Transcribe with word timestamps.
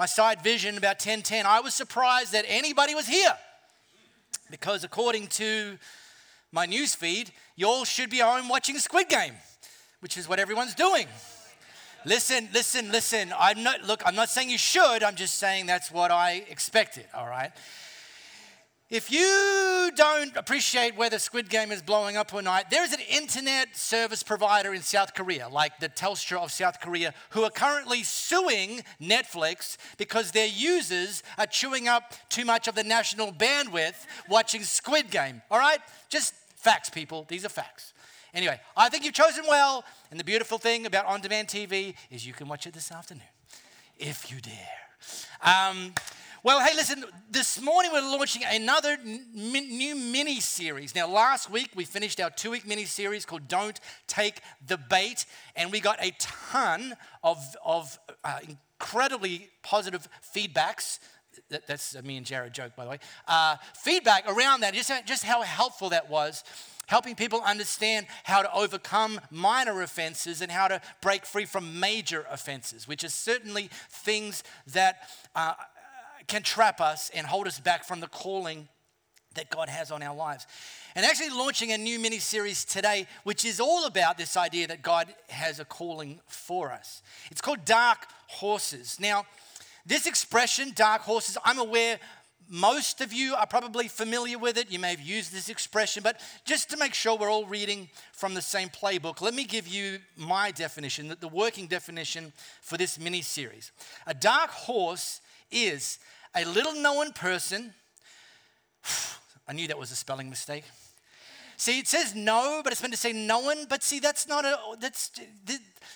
my 0.00 0.06
sight 0.06 0.42
vision 0.42 0.78
about 0.78 0.96
1010. 0.96 1.44
I 1.44 1.60
was 1.60 1.74
surprised 1.74 2.32
that 2.32 2.46
anybody 2.48 2.94
was 2.94 3.06
here 3.06 3.34
because, 4.50 4.82
according 4.82 5.26
to 5.26 5.76
my 6.52 6.64
news 6.64 6.94
feed, 6.94 7.30
you 7.54 7.66
all 7.66 7.84
should 7.84 8.08
be 8.08 8.20
home 8.20 8.48
watching 8.48 8.78
Squid 8.78 9.10
Game, 9.10 9.34
which 10.00 10.16
is 10.16 10.26
what 10.26 10.38
everyone's 10.38 10.74
doing. 10.74 11.06
Listen, 12.06 12.48
listen, 12.54 12.90
listen. 12.90 13.34
I'm 13.38 13.62
not 13.62 13.82
look, 13.82 14.00
I'm 14.06 14.14
not 14.14 14.30
saying 14.30 14.48
you 14.48 14.56
should, 14.56 15.02
I'm 15.02 15.16
just 15.16 15.34
saying 15.34 15.66
that's 15.66 15.90
what 15.90 16.10
I 16.10 16.46
expected, 16.48 17.04
all 17.14 17.28
right? 17.28 17.52
If 18.90 19.12
you 19.12 19.92
don't 19.94 20.36
appreciate 20.36 20.96
whether 20.96 21.20
Squid 21.20 21.48
Game 21.48 21.70
is 21.70 21.80
blowing 21.80 22.16
up 22.16 22.34
or 22.34 22.42
not, 22.42 22.72
there 22.72 22.82
is 22.82 22.92
an 22.92 22.98
internet 23.08 23.76
service 23.76 24.24
provider 24.24 24.74
in 24.74 24.82
South 24.82 25.14
Korea, 25.14 25.48
like 25.48 25.78
the 25.78 25.88
Telstra 25.88 26.42
of 26.42 26.50
South 26.50 26.80
Korea, 26.80 27.14
who 27.28 27.44
are 27.44 27.50
currently 27.50 28.02
suing 28.02 28.82
Netflix 29.00 29.76
because 29.96 30.32
their 30.32 30.48
users 30.48 31.22
are 31.38 31.46
chewing 31.46 31.86
up 31.86 32.14
too 32.30 32.44
much 32.44 32.66
of 32.66 32.74
the 32.74 32.82
national 32.82 33.30
bandwidth 33.30 34.06
watching 34.28 34.64
Squid 34.64 35.12
Game. 35.12 35.40
All 35.52 35.60
right? 35.60 35.78
Just 36.08 36.34
facts, 36.56 36.90
people. 36.90 37.26
These 37.28 37.44
are 37.44 37.48
facts. 37.48 37.92
Anyway, 38.34 38.60
I 38.76 38.88
think 38.88 39.04
you've 39.04 39.14
chosen 39.14 39.44
well, 39.48 39.84
and 40.10 40.18
the 40.18 40.24
beautiful 40.24 40.58
thing 40.58 40.84
about 40.84 41.06
on 41.06 41.20
demand 41.20 41.46
TV 41.46 41.94
is 42.10 42.26
you 42.26 42.32
can 42.32 42.48
watch 42.48 42.66
it 42.66 42.74
this 42.74 42.90
afternoon 42.90 43.22
if 44.00 44.32
you 44.32 44.40
dare. 44.40 44.80
Um, 45.44 45.94
well, 46.42 46.64
hey, 46.64 46.74
listen, 46.74 47.04
this 47.30 47.60
morning 47.60 47.90
we're 47.92 48.00
launching 48.00 48.42
another 48.50 48.96
new 49.34 49.94
mini 49.94 50.40
series. 50.40 50.94
Now, 50.94 51.06
last 51.06 51.50
week 51.50 51.70
we 51.74 51.84
finished 51.84 52.18
our 52.18 52.30
two 52.30 52.50
week 52.50 52.66
mini 52.66 52.86
series 52.86 53.26
called 53.26 53.46
Don't 53.46 53.78
Take 54.06 54.40
the 54.66 54.78
Bait, 54.78 55.26
and 55.54 55.70
we 55.70 55.80
got 55.80 56.02
a 56.02 56.12
ton 56.18 56.96
of, 57.22 57.44
of 57.62 57.98
uh, 58.24 58.38
incredibly 58.48 59.50
positive 59.62 60.08
feedbacks. 60.34 60.98
That, 61.50 61.66
that's 61.66 62.00
me 62.02 62.16
and 62.16 62.24
Jared 62.24 62.54
joke, 62.54 62.74
by 62.74 62.84
the 62.84 62.90
way. 62.90 62.98
Uh, 63.28 63.56
feedback 63.74 64.24
around 64.26 64.60
that, 64.60 64.72
just, 64.72 64.90
just 65.06 65.24
how 65.24 65.42
helpful 65.42 65.90
that 65.90 66.08
was 66.08 66.42
helping 66.86 67.14
people 67.14 67.40
understand 67.46 68.04
how 68.24 68.42
to 68.42 68.52
overcome 68.52 69.20
minor 69.30 69.80
offenses 69.82 70.40
and 70.42 70.50
how 70.50 70.66
to 70.66 70.80
break 71.00 71.24
free 71.24 71.44
from 71.44 71.78
major 71.78 72.26
offenses, 72.28 72.88
which 72.88 73.04
is 73.04 73.14
certainly 73.14 73.70
things 73.90 74.42
that 74.66 75.08
uh, 75.36 75.52
can 76.30 76.42
trap 76.42 76.80
us 76.80 77.10
and 77.12 77.26
hold 77.26 77.46
us 77.48 77.58
back 77.58 77.84
from 77.84 78.00
the 78.00 78.06
calling 78.06 78.68
that 79.34 79.50
God 79.50 79.68
has 79.68 79.90
on 79.90 80.02
our 80.02 80.14
lives. 80.14 80.46
And 80.94 81.04
actually 81.04 81.30
launching 81.30 81.72
a 81.72 81.78
new 81.78 81.98
mini 81.98 82.18
series 82.18 82.64
today, 82.64 83.06
which 83.24 83.44
is 83.44 83.60
all 83.60 83.84
about 83.84 84.16
this 84.16 84.36
idea 84.36 84.68
that 84.68 84.80
God 84.80 85.12
has 85.28 85.60
a 85.60 85.64
calling 85.64 86.20
for 86.28 86.72
us. 86.72 87.02
It's 87.30 87.40
called 87.40 87.64
Dark 87.64 88.06
Horses. 88.28 88.98
Now, 89.00 89.26
this 89.84 90.06
expression, 90.06 90.72
dark 90.74 91.02
horses, 91.02 91.36
I'm 91.44 91.58
aware 91.58 91.98
most 92.48 93.00
of 93.00 93.12
you 93.12 93.34
are 93.34 93.46
probably 93.46 93.86
familiar 93.86 94.38
with 94.38 94.58
it. 94.58 94.70
You 94.70 94.80
may 94.80 94.90
have 94.90 95.00
used 95.00 95.32
this 95.32 95.48
expression, 95.48 96.02
but 96.02 96.20
just 96.44 96.68
to 96.70 96.76
make 96.76 96.94
sure 96.94 97.16
we're 97.16 97.30
all 97.30 97.46
reading 97.46 97.88
from 98.12 98.34
the 98.34 98.42
same 98.42 98.68
playbook, 98.68 99.20
let 99.20 99.34
me 99.34 99.44
give 99.44 99.68
you 99.68 99.98
my 100.16 100.50
definition, 100.50 101.14
the 101.20 101.28
working 101.28 101.68
definition 101.68 102.32
for 102.60 102.76
this 102.76 102.98
mini 102.98 103.22
series. 103.22 103.70
A 104.06 104.14
dark 104.14 104.50
horse 104.50 105.20
is 105.52 105.98
a 106.34 106.44
little 106.44 106.74
known 106.74 107.12
person. 107.12 107.74
I 109.48 109.52
knew 109.52 109.68
that 109.68 109.78
was 109.78 109.90
a 109.90 109.96
spelling 109.96 110.30
mistake. 110.30 110.64
See, 111.56 111.78
it 111.78 111.88
says 111.88 112.14
no, 112.14 112.62
but 112.64 112.72
it's 112.72 112.80
meant 112.80 112.94
to 112.94 112.98
say 112.98 113.12
known. 113.12 113.66
But 113.68 113.82
see, 113.82 114.00
that's 114.00 114.26
not 114.26 114.46
a, 114.46 114.56
that's, 114.80 115.10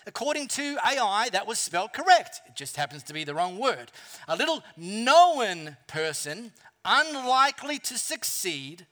according 0.06 0.49
to 0.49 0.77
AI, 0.87 1.31
that 1.33 1.47
was 1.47 1.59
spelled 1.59 1.95
correct. 1.95 2.43
It 2.47 2.55
just 2.55 2.77
happens 2.77 3.03
to 3.05 3.15
be 3.15 3.25
the 3.25 3.34
wrong 3.34 3.59
word. 3.59 3.91
A 4.28 4.37
little 4.37 4.62
known 4.77 5.78
person, 5.87 6.53
unlikely 6.84 7.78
to 7.78 7.97
succeed, 7.97 8.87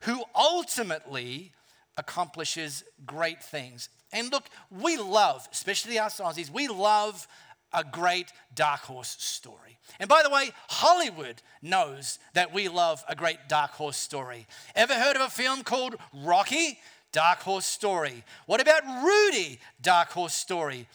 who 0.00 0.24
ultimately 0.34 1.52
accomplishes 1.96 2.82
great 3.06 3.40
things. 3.40 3.88
And 4.12 4.32
look, 4.32 4.48
we 4.68 4.96
love, 4.96 5.48
especially 5.52 5.98
our 6.00 6.08
Aussies, 6.08 6.50
we 6.50 6.66
love 6.66 7.28
a 7.72 7.84
great 7.84 8.32
dark 8.54 8.80
horse 8.80 9.16
story. 9.18 9.78
And 9.98 10.08
by 10.08 10.22
the 10.22 10.30
way, 10.30 10.50
Hollywood 10.68 11.42
knows 11.62 12.18
that 12.34 12.52
we 12.52 12.68
love 12.68 13.04
a 13.08 13.16
great 13.16 13.38
dark 13.48 13.72
horse 13.72 13.96
story. 13.96 14.46
Ever 14.74 14.94
heard 14.94 15.16
of 15.16 15.22
a 15.22 15.30
film 15.30 15.62
called 15.62 15.96
Rocky? 16.12 16.78
Dark 17.12 17.40
horse 17.40 17.66
story. 17.66 18.24
What 18.46 18.60
about 18.60 18.82
Rudy? 19.04 19.58
Dark 19.82 20.10
horse 20.10 20.34
story. 20.34 20.86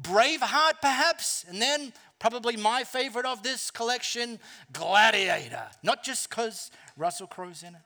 Braveheart, 0.00 0.80
perhaps? 0.80 1.44
And 1.48 1.60
then 1.60 1.92
probably 2.18 2.56
my 2.56 2.84
favorite 2.84 3.26
of 3.26 3.42
this 3.42 3.70
collection, 3.70 4.38
Gladiator. 4.72 5.64
Not 5.82 6.04
just 6.04 6.28
because 6.28 6.70
Russell 6.96 7.26
Crowe's 7.26 7.62
in 7.62 7.74
it. 7.74 7.80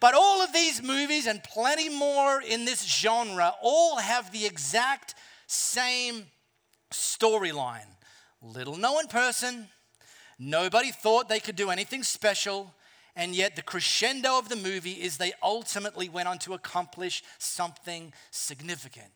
But 0.00 0.14
all 0.14 0.42
of 0.42 0.52
these 0.52 0.82
movies 0.82 1.26
and 1.26 1.42
plenty 1.42 1.88
more 1.88 2.40
in 2.40 2.64
this 2.64 2.84
genre 2.84 3.54
all 3.60 3.96
have 3.96 4.30
the 4.30 4.46
exact 4.46 5.16
same 5.48 6.26
storyline. 6.90 7.88
Little 8.42 8.76
known 8.76 9.06
person, 9.08 9.68
nobody 10.38 10.90
thought 10.90 11.28
they 11.28 11.40
could 11.40 11.56
do 11.56 11.70
anything 11.70 12.02
special, 12.02 12.72
and 13.16 13.34
yet 13.34 13.56
the 13.56 13.62
crescendo 13.62 14.38
of 14.38 14.48
the 14.48 14.56
movie 14.56 14.92
is 14.92 15.16
they 15.16 15.32
ultimately 15.42 16.08
went 16.08 16.28
on 16.28 16.38
to 16.38 16.54
accomplish 16.54 17.22
something 17.38 18.12
significant. 18.30 19.10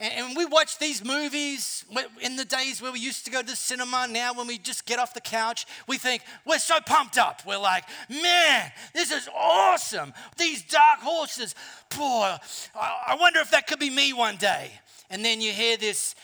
And 0.00 0.36
we 0.36 0.44
watch 0.46 0.78
these 0.78 1.04
movies 1.04 1.84
in 2.20 2.34
the 2.34 2.44
days 2.44 2.82
where 2.82 2.90
we 2.90 2.98
used 2.98 3.24
to 3.26 3.30
go 3.30 3.40
to 3.40 3.46
the 3.46 3.54
cinema. 3.54 4.08
Now, 4.10 4.34
when 4.34 4.48
we 4.48 4.58
just 4.58 4.84
get 4.84 4.98
off 4.98 5.14
the 5.14 5.20
couch, 5.20 5.64
we 5.86 5.96
think 5.96 6.22
we're 6.44 6.58
so 6.58 6.80
pumped 6.84 7.18
up. 7.18 7.42
We're 7.46 7.56
like, 7.58 7.84
man, 8.10 8.72
this 8.94 9.12
is 9.12 9.28
awesome. 9.32 10.12
These 10.36 10.64
dark 10.64 10.98
horses. 10.98 11.54
Boy, 11.96 12.36
I 12.74 13.16
wonder 13.20 13.38
if 13.38 13.52
that 13.52 13.68
could 13.68 13.78
be 13.78 13.90
me 13.90 14.12
one 14.12 14.36
day. 14.38 14.72
And 15.08 15.24
then 15.24 15.40
you 15.40 15.52
hear 15.52 15.76
this 15.76 16.16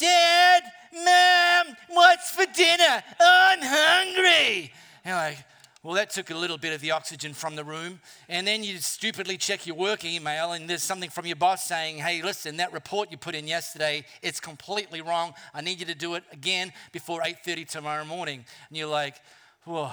Dad, 0.00 0.62
Mom, 0.94 1.76
what's 1.88 2.30
for 2.30 2.46
dinner? 2.46 3.02
I'm 3.20 3.58
hungry. 3.60 4.72
And 5.04 5.12
you're 5.12 5.14
like, 5.14 5.44
well, 5.82 5.94
that 5.94 6.10
took 6.10 6.30
a 6.30 6.36
little 6.36 6.56
bit 6.56 6.72
of 6.72 6.80
the 6.80 6.90
oxygen 6.90 7.34
from 7.34 7.54
the 7.54 7.64
room. 7.64 8.00
And 8.28 8.46
then 8.46 8.64
you 8.64 8.78
stupidly 8.78 9.36
check 9.36 9.66
your 9.66 9.76
work 9.76 10.04
email, 10.04 10.52
and 10.52 10.68
there's 10.68 10.82
something 10.82 11.10
from 11.10 11.26
your 11.26 11.36
boss 11.36 11.64
saying, 11.64 11.98
hey, 11.98 12.22
listen, 12.22 12.56
that 12.56 12.72
report 12.72 13.10
you 13.10 13.18
put 13.18 13.34
in 13.34 13.46
yesterday, 13.46 14.04
it's 14.22 14.40
completely 14.40 15.02
wrong. 15.02 15.34
I 15.52 15.60
need 15.60 15.80
you 15.80 15.86
to 15.86 15.94
do 15.94 16.14
it 16.14 16.24
again 16.32 16.72
before 16.92 17.20
8.30 17.20 17.68
tomorrow 17.68 18.04
morning. 18.04 18.44
And 18.68 18.78
you're 18.78 18.88
like, 18.88 19.16
whoa 19.64 19.90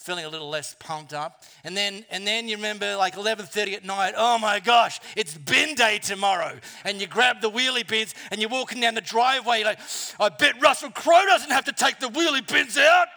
feeling 0.00 0.24
a 0.24 0.28
little 0.28 0.48
less 0.48 0.74
pumped 0.78 1.12
up. 1.12 1.42
And 1.62 1.76
then, 1.76 2.06
and 2.10 2.26
then 2.26 2.48
you 2.48 2.56
remember 2.56 2.96
like 2.96 3.16
11.30 3.16 3.74
at 3.74 3.84
night, 3.84 4.14
oh 4.16 4.38
my 4.38 4.58
gosh, 4.58 4.98
it's 5.14 5.36
bin 5.36 5.74
day 5.74 5.98
tomorrow. 5.98 6.58
And 6.84 7.00
you 7.00 7.06
grab 7.06 7.42
the 7.42 7.50
wheelie 7.50 7.86
bins 7.86 8.14
and 8.30 8.40
you're 8.40 8.50
walking 8.50 8.80
down 8.80 8.94
the 8.94 9.02
driveway 9.02 9.62
like, 9.62 9.78
I 10.18 10.30
bet 10.30 10.60
Russell 10.60 10.90
Crowe 10.90 11.26
doesn't 11.26 11.50
have 11.50 11.66
to 11.66 11.72
take 11.72 12.00
the 12.00 12.08
wheelie 12.08 12.46
bins 12.50 12.78
out. 12.78 13.08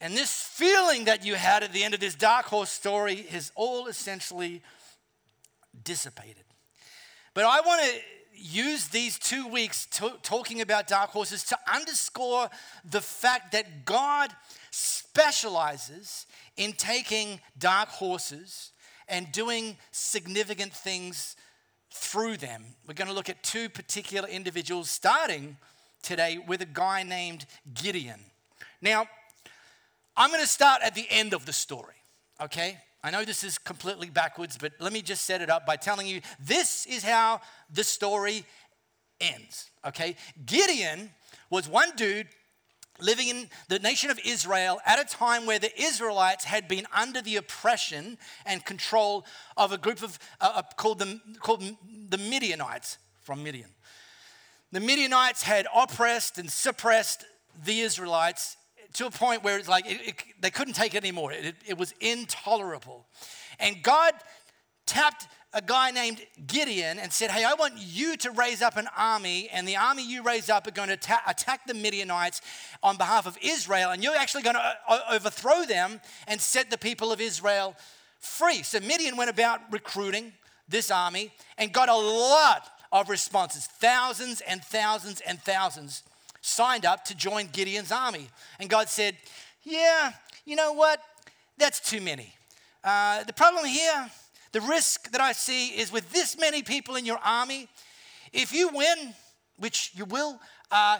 And 0.00 0.14
this 0.14 0.32
feeling 0.32 1.04
that 1.04 1.24
you 1.24 1.34
had 1.34 1.62
at 1.62 1.72
the 1.72 1.84
end 1.84 1.92
of 1.92 2.00
this 2.00 2.14
dark 2.14 2.46
horse 2.46 2.70
story 2.70 3.26
is 3.32 3.52
all 3.54 3.88
essentially 3.88 4.62
dissipated. 5.84 6.44
But 7.34 7.44
I 7.44 7.60
want 7.60 7.82
to 7.82 8.00
use 8.36 8.88
these 8.88 9.18
two 9.18 9.48
weeks 9.48 9.86
to, 9.86 10.12
talking 10.22 10.60
about 10.60 10.86
dark 10.86 11.10
horses 11.10 11.42
to 11.44 11.58
underscore 11.72 12.48
the 12.84 13.00
fact 13.00 13.52
that 13.52 13.84
God 13.84 14.30
specializes 14.70 16.26
in 16.56 16.72
taking 16.72 17.40
dark 17.58 17.88
horses 17.88 18.72
and 19.08 19.30
doing 19.32 19.76
significant 19.90 20.72
things 20.72 21.36
through 21.90 22.36
them. 22.36 22.64
We're 22.86 22.94
going 22.94 23.08
to 23.08 23.14
look 23.14 23.30
at 23.30 23.42
two 23.42 23.68
particular 23.68 24.28
individuals, 24.28 24.90
starting 24.90 25.56
today 26.02 26.38
with 26.38 26.60
a 26.60 26.66
guy 26.66 27.02
named 27.02 27.46
Gideon. 27.74 28.20
Now, 28.80 29.06
I'm 30.16 30.30
going 30.30 30.42
to 30.42 30.48
start 30.48 30.82
at 30.82 30.94
the 30.94 31.06
end 31.10 31.34
of 31.34 31.46
the 31.46 31.52
story, 31.52 31.94
okay? 32.40 32.78
I 33.02 33.10
know 33.10 33.24
this 33.24 33.44
is 33.44 33.58
completely 33.58 34.10
backwards, 34.10 34.58
but 34.58 34.72
let 34.80 34.92
me 34.92 35.02
just 35.02 35.24
set 35.24 35.40
it 35.42 35.50
up 35.50 35.66
by 35.66 35.76
telling 35.76 36.06
you 36.06 36.20
this 36.40 36.86
is 36.86 37.04
how 37.04 37.40
the 37.72 37.84
story 37.84 38.44
ends, 39.20 39.70
okay? 39.86 40.16
Gideon 40.44 41.10
was 41.50 41.68
one 41.68 41.90
dude 41.96 42.28
living 43.00 43.28
in 43.28 43.48
the 43.68 43.78
nation 43.78 44.10
of 44.10 44.18
Israel 44.24 44.80
at 44.86 44.98
a 44.98 45.04
time 45.04 45.46
where 45.46 45.58
the 45.58 45.70
Israelites 45.80 46.44
had 46.44 46.66
been 46.66 46.86
under 46.94 47.20
the 47.20 47.36
oppression 47.36 48.18
and 48.44 48.64
control 48.64 49.26
of 49.56 49.72
a 49.72 49.78
group 49.78 50.02
of 50.02 50.18
uh, 50.40 50.52
uh 50.56 50.62
called, 50.76 50.98
the, 50.98 51.20
called 51.40 51.62
the 52.08 52.18
Midianites 52.18 52.98
from 53.22 53.42
Midian. 53.42 53.70
The 54.72 54.80
Midianites 54.80 55.42
had 55.42 55.66
oppressed 55.74 56.38
and 56.38 56.50
suppressed 56.50 57.24
the 57.64 57.80
Israelites 57.80 58.56
to 58.96 59.06
a 59.06 59.10
point 59.10 59.44
where 59.44 59.58
it's 59.58 59.68
like 59.68 59.86
it, 59.86 60.00
it, 60.06 60.24
they 60.40 60.50
couldn't 60.50 60.74
take 60.74 60.94
it 60.94 60.98
anymore. 60.98 61.32
It, 61.32 61.54
it 61.66 61.78
was 61.78 61.94
intolerable. 62.00 63.06
And 63.58 63.82
God 63.82 64.12
tapped 64.86 65.28
a 65.52 65.62
guy 65.62 65.90
named 65.90 66.20
Gideon 66.46 66.98
and 66.98 67.12
said, 67.12 67.30
Hey, 67.30 67.44
I 67.44 67.54
want 67.54 67.74
you 67.78 68.16
to 68.18 68.30
raise 68.32 68.60
up 68.60 68.76
an 68.76 68.88
army, 68.96 69.48
and 69.52 69.66
the 69.66 69.76
army 69.76 70.06
you 70.06 70.22
raise 70.22 70.50
up 70.50 70.66
are 70.66 70.72
going 70.72 70.88
to 70.88 70.96
ta- 70.96 71.22
attack 71.26 71.66
the 71.66 71.74
Midianites 71.74 72.42
on 72.82 72.96
behalf 72.96 73.26
of 73.26 73.38
Israel, 73.42 73.90
and 73.90 74.02
you're 74.02 74.16
actually 74.16 74.42
going 74.42 74.56
to 74.56 74.76
uh, 74.88 74.98
overthrow 75.12 75.64
them 75.64 76.00
and 76.28 76.40
set 76.40 76.70
the 76.70 76.78
people 76.78 77.12
of 77.12 77.20
Israel 77.20 77.74
free. 78.18 78.62
So 78.62 78.80
Midian 78.80 79.16
went 79.16 79.30
about 79.30 79.60
recruiting 79.70 80.32
this 80.68 80.90
army 80.90 81.32
and 81.58 81.72
got 81.72 81.88
a 81.88 81.96
lot 81.96 82.68
of 82.92 83.08
responses 83.08 83.66
thousands 83.66 84.40
and 84.42 84.62
thousands 84.62 85.20
and 85.20 85.40
thousands 85.40 86.02
signed 86.46 86.86
up 86.86 87.04
to 87.06 87.14
join 87.14 87.48
Gideon's 87.52 87.92
army. 87.92 88.28
And 88.60 88.70
God 88.70 88.88
said, 88.88 89.16
Yeah, 89.64 90.12
you 90.44 90.56
know 90.56 90.72
what? 90.72 91.00
That's 91.58 91.80
too 91.80 92.00
many. 92.00 92.32
Uh, 92.84 93.24
the 93.24 93.32
problem 93.32 93.64
here, 93.64 94.10
the 94.52 94.60
risk 94.60 95.10
that 95.10 95.20
I 95.20 95.32
see 95.32 95.68
is 95.68 95.90
with 95.90 96.10
this 96.12 96.38
many 96.38 96.62
people 96.62 96.96
in 96.96 97.04
your 97.04 97.18
army, 97.24 97.68
if 98.32 98.52
you 98.52 98.68
win, 98.72 99.14
which 99.58 99.90
you 99.94 100.04
will, 100.04 100.38
uh, 100.70 100.98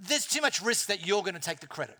there's 0.00 0.26
too 0.26 0.40
much 0.40 0.60
risk 0.60 0.88
that 0.88 1.06
you're 1.06 1.22
going 1.22 1.34
to 1.34 1.40
take 1.40 1.60
the 1.60 1.66
credit. 1.66 1.98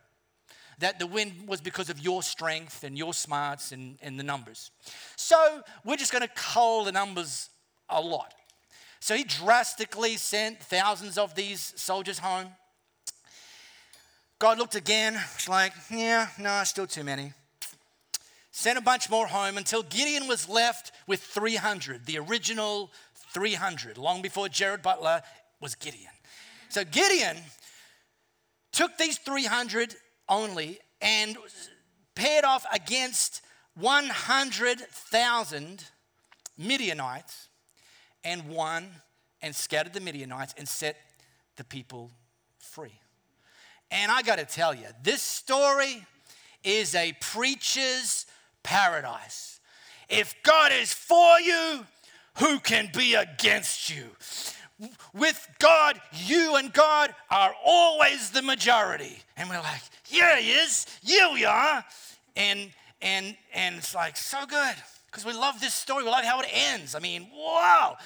That 0.80 0.98
the 0.98 1.06
win 1.06 1.44
was 1.46 1.60
because 1.60 1.88
of 1.88 2.00
your 2.00 2.22
strength 2.22 2.82
and 2.82 2.98
your 2.98 3.14
smarts 3.14 3.70
and, 3.70 3.98
and 4.02 4.18
the 4.18 4.24
numbers. 4.24 4.72
So 5.16 5.62
we're 5.84 5.96
just 5.96 6.10
going 6.10 6.22
to 6.22 6.34
cull 6.34 6.84
the 6.84 6.92
numbers 6.92 7.50
a 7.88 8.00
lot. 8.00 8.34
So 8.98 9.14
he 9.14 9.22
drastically 9.22 10.16
sent 10.16 10.60
thousands 10.60 11.18
of 11.18 11.34
these 11.34 11.72
soldiers 11.76 12.18
home. 12.18 12.48
God 14.42 14.58
looked 14.58 14.74
again, 14.74 15.12
was 15.12 15.48
like, 15.48 15.72
yeah, 15.88 16.26
no, 16.36 16.64
still 16.64 16.88
too 16.88 17.04
many. 17.04 17.32
Sent 18.50 18.76
a 18.76 18.80
bunch 18.80 19.08
more 19.08 19.28
home 19.28 19.56
until 19.56 19.84
Gideon 19.84 20.26
was 20.26 20.48
left 20.48 20.90
with 21.06 21.20
300, 21.20 22.06
the 22.06 22.18
original 22.18 22.90
300. 23.32 23.98
Long 23.98 24.20
before 24.20 24.48
Gerard 24.48 24.82
Butler 24.82 25.22
was 25.60 25.76
Gideon. 25.76 26.10
So 26.70 26.82
Gideon 26.82 27.36
took 28.72 28.98
these 28.98 29.16
300 29.18 29.94
only 30.28 30.80
and 31.00 31.36
paired 32.16 32.44
off 32.44 32.66
against 32.74 33.42
100,000 33.76 35.84
Midianites 36.58 37.48
and 38.24 38.48
won 38.48 38.88
and 39.40 39.54
scattered 39.54 39.92
the 39.92 40.00
Midianites 40.00 40.52
and 40.58 40.68
set 40.68 40.96
the 41.54 41.62
people 41.62 42.10
free. 42.58 42.98
And 43.92 44.10
I 44.10 44.22
got 44.22 44.38
to 44.38 44.46
tell 44.46 44.74
you, 44.74 44.86
this 45.02 45.20
story 45.20 46.04
is 46.64 46.94
a 46.94 47.14
preacher's 47.20 48.26
paradise. 48.62 49.60
If 50.08 50.34
God 50.42 50.72
is 50.72 50.92
for 50.92 51.38
you, 51.40 51.84
who 52.38 52.58
can 52.58 52.90
be 52.96 53.14
against 53.14 53.94
you? 53.94 54.04
With 55.12 55.46
God, 55.58 56.00
you 56.24 56.56
and 56.56 56.72
God 56.72 57.14
are 57.30 57.54
always 57.64 58.30
the 58.30 58.42
majority. 58.42 59.18
And 59.36 59.48
we're 59.50 59.60
like, 59.60 59.82
yeah, 60.06 60.38
he 60.38 60.52
is. 60.52 60.86
Yeah, 61.02 61.32
we 61.32 61.44
are. 61.44 61.84
And 62.34 62.70
and 63.02 63.36
and 63.52 63.76
it's 63.76 63.94
like 63.94 64.16
so 64.16 64.46
good 64.46 64.74
because 65.06 65.26
we 65.26 65.34
love 65.34 65.60
this 65.60 65.74
story. 65.74 66.02
We 66.02 66.10
love 66.10 66.24
how 66.24 66.40
it 66.40 66.48
ends. 66.50 66.94
I 66.94 66.98
mean, 66.98 67.28
wow. 67.34 67.96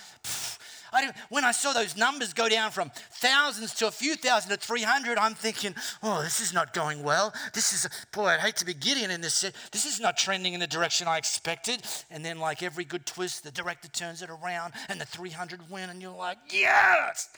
I 0.96 1.12
when 1.28 1.44
I 1.44 1.52
saw 1.52 1.72
those 1.72 1.96
numbers 1.96 2.32
go 2.32 2.48
down 2.48 2.70
from 2.70 2.90
thousands 3.10 3.74
to 3.74 3.86
a 3.86 3.90
few 3.90 4.16
thousand 4.16 4.50
to 4.50 4.56
300, 4.56 5.18
I'm 5.18 5.34
thinking, 5.34 5.74
oh, 6.02 6.22
this 6.22 6.40
is 6.40 6.52
not 6.52 6.72
going 6.72 7.02
well. 7.02 7.32
This 7.52 7.72
is, 7.72 7.88
boy, 8.12 8.26
I'd 8.26 8.40
hate 8.40 8.56
to 8.56 8.66
be 8.66 8.74
Gideon 8.74 9.10
in 9.10 9.20
this. 9.20 9.40
This 9.72 9.86
is 9.86 10.00
not 10.00 10.16
trending 10.16 10.54
in 10.54 10.60
the 10.60 10.66
direction 10.66 11.06
I 11.08 11.18
expected. 11.18 11.82
And 12.10 12.24
then, 12.24 12.38
like 12.38 12.62
every 12.62 12.84
good 12.84 13.06
twist, 13.06 13.44
the 13.44 13.50
director 13.50 13.88
turns 13.88 14.22
it 14.22 14.30
around 14.30 14.72
and 14.88 15.00
the 15.00 15.06
300 15.06 15.70
win, 15.70 15.90
and 15.90 16.00
you're 16.00 16.16
like, 16.16 16.38
yes, 16.50 17.28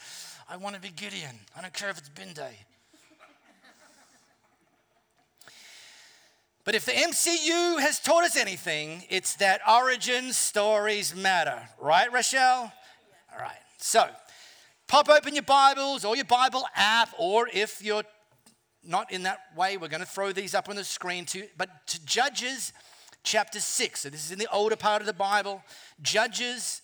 I 0.49 0.56
want 0.56 0.75
to 0.76 0.81
be 0.81 0.90
Gideon. 0.90 1.38
I 1.56 1.60
don't 1.60 1.75
care 1.75 1.90
if 1.90 1.99
it's 1.99 2.08
bin 2.08 2.32
day. 2.32 2.56
But 6.69 6.75
if 6.75 6.84
the 6.84 6.93
MCU 6.93 7.81
has 7.81 7.99
taught 7.99 8.25
us 8.25 8.37
anything, 8.37 9.02
it's 9.08 9.37
that 9.37 9.62
origin 9.66 10.34
stories 10.34 11.16
matter. 11.16 11.66
Right, 11.81 12.12
Rochelle? 12.12 12.70
So, 13.79 14.09
pop 14.89 15.09
open 15.09 15.35
your 15.35 15.45
Bibles 15.45 16.05
or 16.05 16.17
your 16.17 16.25
Bible 16.25 16.65
app, 16.75 17.15
or 17.17 17.49
if 17.53 17.83
you're 17.83 18.03
not 18.83 19.13
in 19.13 19.23
that 19.23 19.39
way, 19.57 19.77
we're 19.77 19.89
going 19.89 20.01
to 20.01 20.07
throw 20.07 20.33
these 20.33 20.53
up 20.55 20.69
on 20.69 20.77
the 20.77 20.85
screen 20.85 21.25
too. 21.25 21.45
But 21.57 21.87
to 21.89 22.05
Judges 22.05 22.73
chapter 23.23 23.61
6. 23.61 24.01
So, 24.01 24.11
this 24.11 24.27
is 24.27 24.33
in 24.33 24.39
the 24.39 24.49
older 24.53 24.77
part 24.77 25.01
of 25.01 25.07
the 25.07 25.13
Bible. 25.13 25.63
Judges 26.03 26.83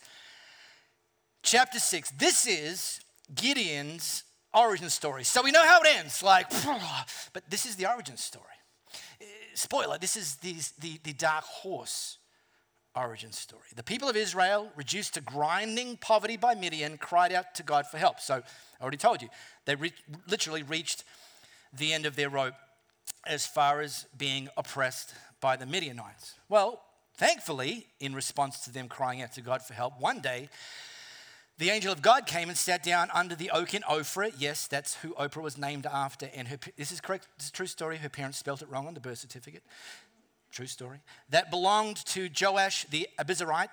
chapter 1.43 1.81
6. 1.81 2.12
This 2.12 2.46
is 2.46 3.00
Gideon's 3.35 4.23
origin 4.55 4.88
story. 4.88 5.25
So, 5.25 5.43
we 5.43 5.50
know 5.50 5.67
how 5.67 5.81
it 5.81 5.88
ends. 5.99 6.23
Like, 6.23 6.49
but 7.32 7.50
this 7.50 7.67
is 7.67 7.75
the 7.75 7.91
origin 7.91 8.17
story 8.17 8.46
eh, 9.20 9.25
spoiler, 9.55 9.99
this 9.99 10.17
is 10.17 10.37
the, 10.37 10.55
the, 10.79 11.00
the 11.02 11.12
dark 11.12 11.44
horse 11.44 12.19
origin 12.96 13.32
story. 13.32 13.62
The 13.75 13.82
people 13.82 14.08
of 14.08 14.17
Israel, 14.17 14.70
reduced 14.76 15.14
to 15.14 15.20
grinding 15.20 15.96
poverty 15.96 16.37
by 16.37 16.55
Midian, 16.55 16.99
cried 16.99 17.32
out 17.32 17.55
to 17.56 17.62
God 17.62 17.87
for 17.87 17.99
help. 17.99 18.20
So 18.20 18.35
I 18.35 18.82
already 18.82 18.96
told 18.96 19.23
you, 19.23 19.29
they 19.64 19.75
re- 19.75 19.93
literally 20.29 20.62
reached 20.62 21.05
the 21.73 21.93
end 21.93 22.06
of 22.06 22.17
their 22.17 22.31
rope 22.31 22.55
as 23.26 23.46
far 23.46 23.81
as 23.81 24.06
being 24.17 24.49
oppressed 24.56 25.14
by 25.41 25.56
the 25.56 25.67
Midianites. 25.67 26.35
Well, 26.49 26.82
thankfully, 27.17 27.87
in 28.00 28.14
response 28.14 28.61
to 28.61 28.73
them 28.73 28.88
crying 28.88 29.23
out 29.23 29.32
to 29.32 29.41
God 29.41 29.62
for 29.62 29.75
help, 29.75 30.00
one 30.00 30.20
day 30.20 30.49
the 31.56 31.70
angel 31.70 31.93
of 31.93 32.02
God 32.02 32.26
came 32.26 32.49
and 32.49 32.58
sat 32.58 32.82
down 32.82 33.11
under 33.14 33.37
the 33.37 33.50
oak 33.50 33.75
in 33.75 33.82
Ophrah. 33.82 34.32
Yes, 34.37 34.67
that's 34.67 34.96
who 34.96 35.14
Oprah 35.14 35.43
was 35.43 35.56
named 35.56 35.86
after. 35.86 36.29
And 36.34 36.48
her, 36.48 36.58
this 36.77 36.91
is 36.91 37.01
correct. 37.01 37.29
This 37.39 37.46
is 37.46 37.51
a 37.51 37.53
true 37.53 37.67
story. 37.67 37.98
Her 37.98 38.08
parents 38.08 38.39
spelt 38.39 38.60
it 38.60 38.69
wrong 38.69 38.89
on 38.89 38.94
the 38.94 39.01
birth 39.01 39.19
certificate. 39.19 39.63
True 40.55 40.67
story. 40.69 41.01
That 41.31 41.51
belonged 41.51 41.96
to 42.06 42.31
Joash 42.41 42.84
the 42.84 43.08
Abiezrite, 43.19 43.70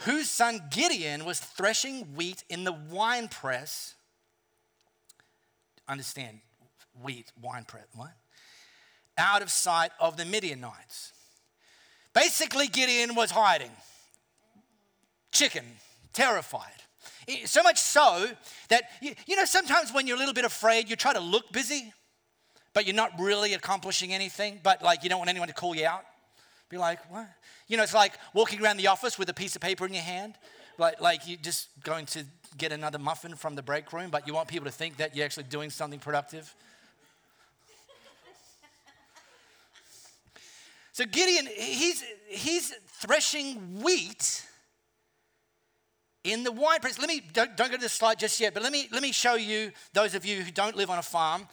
whose 0.00 0.28
son 0.28 0.60
Gideon 0.70 1.24
was 1.24 1.40
threshing 1.40 2.14
wheat 2.14 2.44
in 2.50 2.64
the 2.64 2.72
wine 2.72 3.28
press. 3.28 3.94
Understand, 5.88 6.40
wheat, 7.02 7.32
wine 7.40 7.64
press, 7.64 7.86
what? 7.94 8.12
Out 9.16 9.40
of 9.40 9.50
sight 9.50 9.90
of 9.98 10.18
the 10.18 10.26
Midianites. 10.26 11.14
Basically, 12.12 12.68
Gideon 12.68 13.14
was 13.14 13.30
hiding, 13.30 13.70
chicken, 15.32 15.64
terrified. 16.12 16.82
So 17.46 17.62
much 17.62 17.78
so 17.78 18.28
that, 18.68 18.82
you 19.00 19.34
know, 19.34 19.46
sometimes 19.46 19.94
when 19.94 20.06
you're 20.06 20.16
a 20.16 20.18
little 20.18 20.34
bit 20.34 20.44
afraid, 20.44 20.90
you 20.90 20.96
try 20.96 21.14
to 21.14 21.20
look 21.20 21.50
busy, 21.52 21.94
but 22.74 22.86
you're 22.86 22.94
not 22.94 23.18
really 23.18 23.54
accomplishing 23.54 24.12
anything, 24.12 24.60
but 24.62 24.82
like 24.82 25.02
you 25.02 25.08
don't 25.08 25.18
want 25.18 25.30
anyone 25.30 25.48
to 25.48 25.54
call 25.54 25.74
you 25.74 25.86
out. 25.86 26.04
Be 26.68 26.76
like, 26.76 26.98
what? 27.10 27.26
You 27.66 27.76
know, 27.76 27.82
it's 27.82 27.94
like 27.94 28.12
walking 28.34 28.62
around 28.62 28.76
the 28.76 28.88
office 28.88 29.18
with 29.18 29.28
a 29.30 29.34
piece 29.34 29.56
of 29.56 29.62
paper 29.62 29.86
in 29.86 29.94
your 29.94 30.02
hand, 30.02 30.34
like, 30.76 31.00
like 31.00 31.26
you're 31.26 31.38
just 31.38 31.68
going 31.82 32.06
to 32.06 32.24
get 32.56 32.72
another 32.72 32.98
muffin 32.98 33.34
from 33.34 33.54
the 33.54 33.62
break 33.62 33.92
room, 33.92 34.10
but 34.10 34.26
you 34.26 34.34
want 34.34 34.48
people 34.48 34.66
to 34.66 34.72
think 34.72 34.98
that 34.98 35.16
you're 35.16 35.24
actually 35.24 35.44
doing 35.44 35.70
something 35.70 35.98
productive. 35.98 36.54
So 40.92 41.04
Gideon, 41.04 41.46
he's, 41.46 42.02
he's 42.28 42.74
threshing 42.88 43.80
wheat 43.84 44.44
in 46.24 46.42
the 46.42 46.50
wine 46.50 46.80
press. 46.80 46.98
Let 46.98 47.08
me, 47.08 47.22
don't, 47.32 47.56
don't 47.56 47.70
go 47.70 47.76
to 47.76 47.82
the 47.82 47.88
slide 47.88 48.18
just 48.18 48.40
yet, 48.40 48.52
but 48.52 48.64
let 48.64 48.72
me, 48.72 48.88
let 48.90 49.00
me 49.00 49.12
show 49.12 49.34
you, 49.34 49.70
those 49.92 50.16
of 50.16 50.26
you 50.26 50.42
who 50.42 50.50
don't 50.50 50.76
live 50.76 50.90
on 50.90 50.98
a 50.98 51.02
farm, 51.02 51.46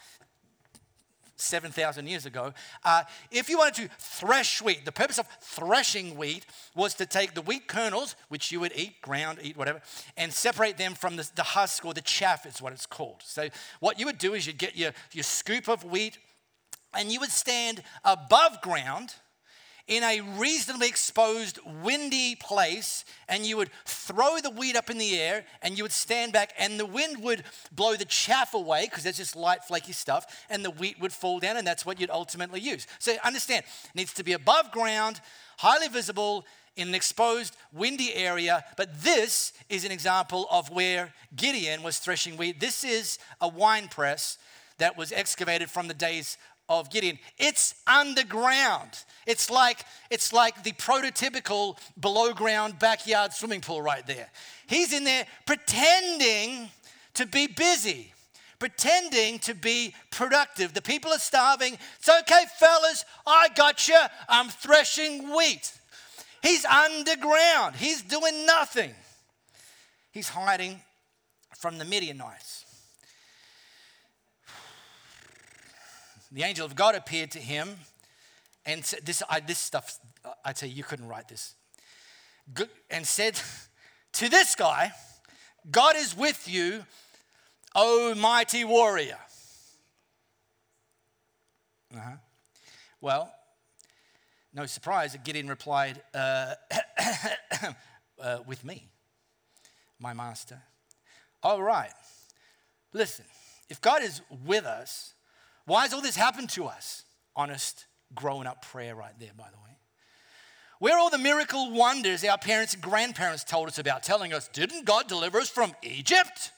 7,000 1.38 2.08
years 2.08 2.26
ago, 2.26 2.54
uh, 2.84 3.04
if 3.32 3.50
you 3.50 3.58
wanted 3.58 3.76
to 3.76 3.90
thresh 4.00 4.62
wheat, 4.62 4.86
the 4.86 4.92
purpose 4.92 5.18
of 5.20 5.28
threshing 5.42 6.18
wheat 6.18 6.46
was 6.76 6.94
to 6.96 7.06
take 7.06 7.34
the 7.34 7.42
wheat 7.42 7.68
kernels, 7.68 8.16
which 8.30 8.52
you 8.52 8.60
would 8.60 8.72
eat, 8.76 9.02
ground, 9.02 9.40
eat, 9.42 9.58
whatever, 9.58 9.82
and 10.18 10.32
separate 10.32 10.78
them 10.78 10.94
from 10.94 11.16
the, 11.16 11.30
the 11.36 11.44
husk 11.44 11.86
or 11.86 11.94
the 11.94 12.02
chaff, 12.02 12.46
is 12.46 12.62
what 12.62 12.74
it's 12.74 12.86
called. 12.86 13.22
So, 13.24 13.50
what 13.80 14.00
you 14.00 14.06
would 14.06 14.18
do 14.18 14.34
is 14.34 14.48
you'd 14.48 14.58
get 14.58 14.76
your, 14.76 14.92
your 15.12 15.24
scoop 15.24 15.68
of 15.68 15.84
wheat 15.84 16.18
and 16.94 17.12
you 17.12 17.20
would 17.20 17.32
stand 17.32 17.84
above 18.04 18.62
ground 18.62 19.16
in 19.88 20.04
a 20.04 20.22
reasonably 20.38 20.88
exposed, 20.88 21.60
windy 21.84 22.36
place, 22.36 23.06
and 23.30 23.46
you 23.46 23.58
would 23.58 23.70
throw 23.86 24.40
the 24.40 24.50
wheat 24.50 24.76
up 24.76 24.90
in 24.90 24.98
the 24.98 25.20
air, 25.20 25.46
and 25.62 25.78
you 25.78 25.84
would 25.84 25.92
stand 25.92 26.34
back, 26.34 26.54
and 26.58 26.80
the 26.80 26.86
wind 26.86 27.22
would 27.22 27.44
blow 27.72 27.96
the 27.96 28.06
chaff 28.06 28.54
away, 28.54 28.86
because 28.86 29.04
that's 29.04 29.18
just 29.18 29.36
light, 29.36 29.64
flaky 29.64 29.92
stuff, 29.92 30.46
and 30.50 30.66
the 30.66 30.72
wheat 30.72 31.00
would 31.00 31.14
fall 31.14 31.40
down, 31.40 31.56
and 31.56 31.68
that's 31.68 31.86
what 31.86 32.00
you'd 32.00 32.10
ultimately 32.10 32.60
use. 32.60 32.88
So 32.98 33.16
understand, 33.24 33.64
needs 33.94 34.14
to 34.14 34.24
be 34.24 34.34
above 34.34 34.72
ground, 34.72 35.22
highly 35.58 35.88
visible, 35.88 36.46
in 36.76 36.90
an 36.90 36.96
exposed, 36.96 37.56
windy 37.72 38.14
area. 38.14 38.66
But 38.76 39.02
this 39.02 39.54
is 39.70 39.86
an 39.86 39.92
example 39.92 40.48
of 40.52 40.70
where 40.70 41.14
Gideon 41.36 41.84
was 41.84 42.00
threshing 42.00 42.36
wheat. 42.38 42.60
This 42.60 42.84
is 42.84 43.18
a 43.40 43.48
wine 43.48 43.88
press 43.88 44.38
that 44.78 44.98
was 44.98 45.14
excavated 45.14 45.70
from 45.70 45.88
the 45.88 45.94
days 45.94 46.38
of 46.68 46.90
Gideon. 46.90 47.20
It's 47.38 47.76
underground. 47.88 48.90
It's 49.28 49.50
like 49.50 49.86
it's 50.10 50.34
like 50.34 50.64
the 50.64 50.72
prototypical 50.74 51.78
below 52.00 52.34
ground 52.34 52.80
backyard 52.80 53.34
swimming 53.34 53.62
pool 53.62 53.82
right 53.82 54.06
there. 54.06 54.30
He's 54.68 54.94
in 54.94 55.04
there 55.04 55.26
pretending 55.46 56.70
to 57.16 57.26
be 57.26 57.48
busy, 57.48 58.14
pretending 58.60 59.40
to 59.40 59.54
be 59.54 59.94
productive. 60.12 60.74
The 60.74 60.82
people 60.82 61.12
are 61.12 61.20
starving. 61.20 61.78
It's 62.00 62.10
okay, 62.10 62.46
fellas. 62.58 63.06
I 63.26 63.50
got 63.56 63.88
you. 63.88 64.00
I'm 64.28 64.50
threshing 64.50 65.36
wheat. 65.36 65.72
He's 66.42 66.66
underground. 66.66 67.76
He's 67.76 68.02
doing 68.04 68.46
nothing. 68.46 68.94
He's 70.12 70.30
hiding 70.30 70.82
from 71.58 71.78
the 71.78 71.86
Midianites. 71.86 72.65
The 76.36 76.44
angel 76.44 76.66
of 76.66 76.76
God 76.76 76.96
appeared 76.96 77.32
to 77.32 77.40
him 77.40 77.78
and 78.66 78.84
said, 78.84 79.06
this, 79.06 79.24
I, 79.30 79.40
this 79.40 79.58
stuff, 79.58 79.98
I 80.44 80.52
tell 80.52 80.68
you, 80.68 80.76
you 80.76 80.84
couldn't 80.84 81.08
write 81.08 81.30
this. 81.30 81.56
And 82.90 83.08
said 83.08 83.40
to 84.14 84.30
this 84.30 84.54
guy, 84.54 84.92
God 85.72 85.96
is 85.96 86.16
with 86.16 86.46
you, 86.50 86.84
O 87.74 88.14
mighty 88.16 88.66
warrior. 88.66 89.18
Uh-huh. 91.96 92.18
Well, 93.00 93.34
no 94.54 94.66
surprise 94.66 95.14
that 95.14 95.24
Gideon 95.24 95.48
replied, 95.48 96.02
uh, 96.14 96.56
uh, 98.22 98.40
With 98.46 98.66
me, 98.66 98.90
my 100.00 100.14
master. 100.14 100.62
All 101.42 101.64
right, 101.64 101.94
listen, 102.92 103.24
if 103.70 103.80
God 103.80 104.04
is 104.04 104.20
with 104.46 104.66
us, 104.66 105.15
why 105.66 105.84
has 105.84 105.94
all 105.94 106.02
this 106.02 106.16
happened 106.16 106.50
to 106.52 106.66
us? 106.66 107.04
Honest, 107.36 107.86
grown 108.14 108.48
up 108.48 108.66
prayer 108.66 108.96
right 108.96 109.18
there, 109.20 109.32
by 109.36 109.50
the 109.52 109.58
way. 109.58 109.78
Where 110.80 110.96
are 110.96 111.00
all 111.00 111.10
the 111.10 111.18
miracle 111.18 111.72
wonders 111.72 112.24
our 112.24 112.38
parents 112.38 112.74
and 112.74 112.84
grandparents 112.84 113.44
told 113.44 113.68
us 113.68 113.80
about, 113.80 114.04
telling 114.04 114.34
us, 114.34 114.48
didn't 114.50 114.86
God 114.86 115.08
deliver 115.08 115.40
us 115.40 115.50
from 115.50 115.74
Egypt? 115.82 116.52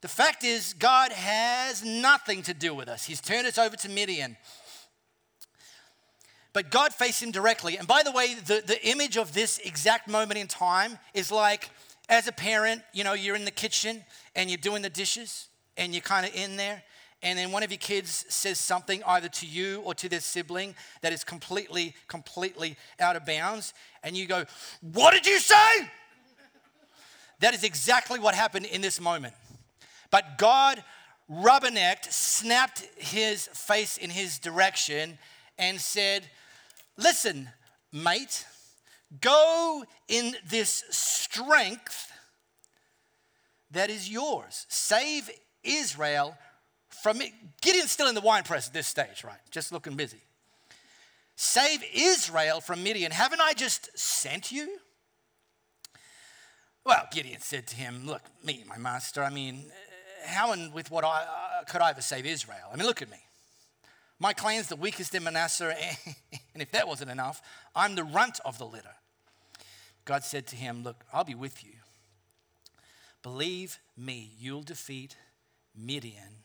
The 0.00 0.08
fact 0.08 0.44
is, 0.44 0.74
God 0.74 1.12
has 1.12 1.84
nothing 1.84 2.42
to 2.42 2.54
do 2.54 2.74
with 2.74 2.88
us. 2.88 3.04
He's 3.04 3.20
turned 3.20 3.46
us 3.46 3.58
over 3.58 3.76
to 3.76 3.88
Midian. 3.88 4.36
But 6.52 6.70
God 6.70 6.92
faced 6.92 7.22
him 7.22 7.30
directly. 7.30 7.78
And 7.78 7.86
by 7.86 8.02
the 8.02 8.10
way, 8.10 8.34
the, 8.34 8.62
the 8.66 8.84
image 8.88 9.16
of 9.16 9.32
this 9.34 9.58
exact 9.58 10.08
moment 10.08 10.40
in 10.40 10.48
time 10.48 10.98
is 11.14 11.30
like 11.30 11.70
as 12.08 12.26
a 12.26 12.32
parent, 12.32 12.82
you 12.92 13.04
know, 13.04 13.12
you're 13.12 13.36
in 13.36 13.44
the 13.44 13.52
kitchen 13.52 14.04
and 14.34 14.50
you're 14.50 14.58
doing 14.58 14.82
the 14.82 14.90
dishes 14.90 15.48
and 15.76 15.94
you're 15.94 16.02
kind 16.02 16.26
of 16.26 16.34
in 16.34 16.56
there 16.56 16.82
and 17.22 17.38
then 17.38 17.52
one 17.52 17.62
of 17.62 17.70
your 17.70 17.78
kids 17.78 18.24
says 18.28 18.58
something 18.58 19.02
either 19.04 19.28
to 19.28 19.46
you 19.46 19.82
or 19.84 19.94
to 19.94 20.08
their 20.08 20.20
sibling 20.20 20.74
that 21.02 21.12
is 21.12 21.22
completely, 21.22 21.94
completely 22.08 22.76
out 22.98 23.14
of 23.14 23.26
bounds, 23.26 23.74
and 24.02 24.16
you 24.16 24.26
go, 24.26 24.44
What 24.80 25.12
did 25.12 25.26
you 25.26 25.38
say? 25.38 25.90
that 27.40 27.54
is 27.54 27.64
exactly 27.64 28.18
what 28.18 28.34
happened 28.34 28.66
in 28.66 28.80
this 28.80 29.00
moment. 29.00 29.34
But 30.10 30.38
God 30.38 30.82
rubbernecked, 31.30 32.10
snapped 32.10 32.80
his 32.96 33.46
face 33.48 33.96
in 33.96 34.10
his 34.10 34.38
direction, 34.38 35.18
and 35.58 35.80
said, 35.80 36.28
Listen, 36.96 37.50
mate, 37.92 38.46
go 39.20 39.84
in 40.08 40.36
this 40.48 40.84
strength 40.90 42.12
that 43.70 43.90
is 43.90 44.10
yours. 44.10 44.66
Save 44.68 45.30
Israel 45.62 46.36
from. 47.02 47.20
Gideon's 47.60 47.90
still 47.90 48.08
in 48.08 48.14
the 48.14 48.20
wine 48.20 48.42
press 48.42 48.68
at 48.68 48.74
this 48.74 48.86
stage, 48.86 49.24
right? 49.24 49.38
Just 49.50 49.72
looking 49.72 49.96
busy. 49.96 50.22
Save 51.36 51.82
Israel 51.94 52.60
from 52.60 52.82
Midian. 52.82 53.12
Haven't 53.12 53.40
I 53.40 53.54
just 53.54 53.98
sent 53.98 54.52
you? 54.52 54.78
Well, 56.84 57.06
Gideon 57.12 57.40
said 57.40 57.66
to 57.68 57.76
him, 57.76 58.06
Look, 58.06 58.22
me, 58.44 58.64
my 58.66 58.78
master, 58.78 59.22
I 59.22 59.30
mean, 59.30 59.64
how 60.24 60.52
and 60.52 60.72
with 60.72 60.90
what 60.90 61.04
I 61.04 61.22
uh, 61.22 61.64
could 61.64 61.80
I 61.80 61.90
ever 61.90 62.02
save 62.02 62.26
Israel? 62.26 62.68
I 62.72 62.76
mean, 62.76 62.86
look 62.86 63.02
at 63.02 63.10
me. 63.10 63.18
My 64.18 64.32
clan's 64.34 64.68
the 64.68 64.76
weakest 64.76 65.14
in 65.14 65.24
Manasseh, 65.24 65.74
and 66.54 66.62
if 66.62 66.70
that 66.72 66.86
wasn't 66.86 67.10
enough, 67.10 67.40
I'm 67.74 67.94
the 67.94 68.04
runt 68.04 68.38
of 68.44 68.58
the 68.58 68.66
litter. 68.66 68.96
God 70.04 70.24
said 70.24 70.46
to 70.48 70.56
him, 70.56 70.82
Look, 70.82 71.04
I'll 71.12 71.24
be 71.24 71.34
with 71.34 71.64
you. 71.64 71.72
Believe 73.22 73.78
me, 73.96 74.32
you'll 74.38 74.62
defeat 74.62 75.16
Midian 75.76 76.39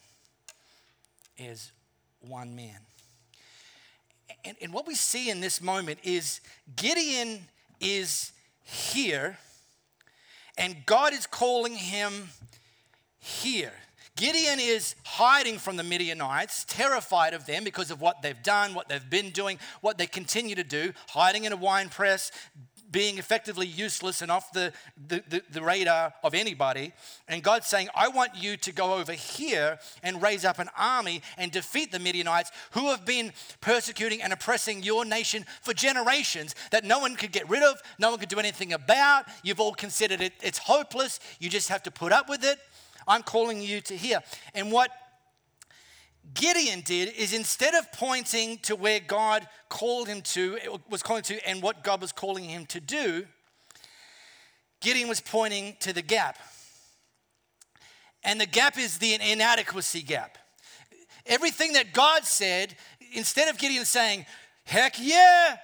as 1.39 1.71
one 2.19 2.55
man. 2.55 2.79
And, 4.43 4.55
and 4.61 4.73
what 4.73 4.87
we 4.87 4.95
see 4.95 5.29
in 5.29 5.39
this 5.39 5.61
moment 5.61 5.99
is 6.03 6.41
Gideon 6.75 7.47
is 7.79 8.31
here, 8.61 9.37
and 10.57 10.85
God 10.85 11.13
is 11.13 11.27
calling 11.27 11.75
him 11.75 12.29
here. 13.19 13.73
Gideon 14.15 14.59
is 14.61 14.95
hiding 15.03 15.57
from 15.59 15.75
the 15.75 15.83
Midianites, 15.83 16.63
terrified 16.65 17.33
of 17.33 17.45
them 17.45 17.65
because 17.65 17.91
of 17.91 17.99
what 17.99 18.21
they've 18.21 18.41
done, 18.43 18.73
what 18.73 18.87
they've 18.87 19.09
been 19.09 19.31
doing, 19.31 19.59
what 19.81 19.97
they 19.97 20.07
continue 20.07 20.55
to 20.55 20.63
do, 20.63 20.93
hiding 21.09 21.43
in 21.43 21.51
a 21.51 21.57
wine 21.57 21.89
press, 21.89 22.31
being 22.95 23.17
effectively 23.17 23.67
useless 23.67 24.21
and 24.21 24.31
off 24.31 24.53
the, 24.53 24.71
the, 25.09 25.21
the, 25.27 25.43
the, 25.51 25.61
radar 25.61 26.13
of 26.23 26.33
anybody. 26.33 26.93
And 27.27 27.43
God's 27.43 27.67
saying, 27.67 27.89
I 27.93 28.07
want 28.07 28.35
you 28.35 28.55
to 28.55 28.71
go 28.71 28.93
over 28.93 29.11
here 29.11 29.79
and 30.01 30.21
raise 30.21 30.45
up 30.45 30.59
an 30.59 30.69
army 30.77 31.21
and 31.37 31.51
defeat 31.51 31.91
the 31.91 31.99
Midianites 31.99 32.51
who 32.71 32.87
have 32.91 33.05
been 33.05 33.33
persecuting 33.59 34.21
and 34.21 34.31
oppressing 34.31 34.81
your 34.81 35.03
nation 35.03 35.45
for 35.61 35.73
generations 35.73 36.55
that 36.71 36.85
no 36.85 36.99
one 36.99 37.17
could 37.17 37.33
get 37.33 37.49
rid 37.49 37.63
of, 37.63 37.81
no 37.99 38.11
one 38.11 38.17
could 38.17 38.29
do 38.29 38.39
anything 38.39 38.71
about. 38.71 39.25
You've 39.43 39.59
all 39.59 39.73
considered 39.73 40.21
it, 40.21 40.31
it's 40.41 40.59
hopeless. 40.59 41.19
You 41.41 41.49
just 41.49 41.67
have 41.67 41.83
to 41.83 41.91
put 41.91 42.13
up 42.13 42.29
with 42.29 42.45
it. 42.45 42.59
I'm 43.09 43.23
calling 43.23 43.61
you 43.61 43.81
to 43.81 43.97
here. 43.97 44.21
And 44.53 44.71
what 44.71 44.89
Gideon 46.33 46.81
did 46.81 47.13
is 47.15 47.33
instead 47.33 47.75
of 47.75 47.91
pointing 47.91 48.57
to 48.59 48.75
where 48.75 48.99
God 48.99 49.47
called 49.69 50.07
him 50.07 50.21
to, 50.21 50.57
was 50.89 51.03
calling 51.03 51.23
to, 51.23 51.47
and 51.47 51.61
what 51.61 51.83
God 51.83 52.01
was 52.01 52.11
calling 52.11 52.45
him 52.45 52.65
to 52.67 52.79
do, 52.79 53.25
Gideon 54.81 55.07
was 55.07 55.21
pointing 55.21 55.75
to 55.79 55.93
the 55.93 56.01
gap. 56.01 56.37
And 58.23 58.41
the 58.41 58.45
gap 58.45 58.77
is 58.77 58.97
the 58.97 59.13
inadequacy 59.13 60.01
gap. 60.01 60.37
Everything 61.25 61.73
that 61.73 61.93
God 61.93 62.25
said, 62.25 62.75
instead 63.13 63.47
of 63.47 63.57
Gideon 63.57 63.85
saying, 63.85 64.25
heck 64.63 64.95
yeah, 64.99 65.57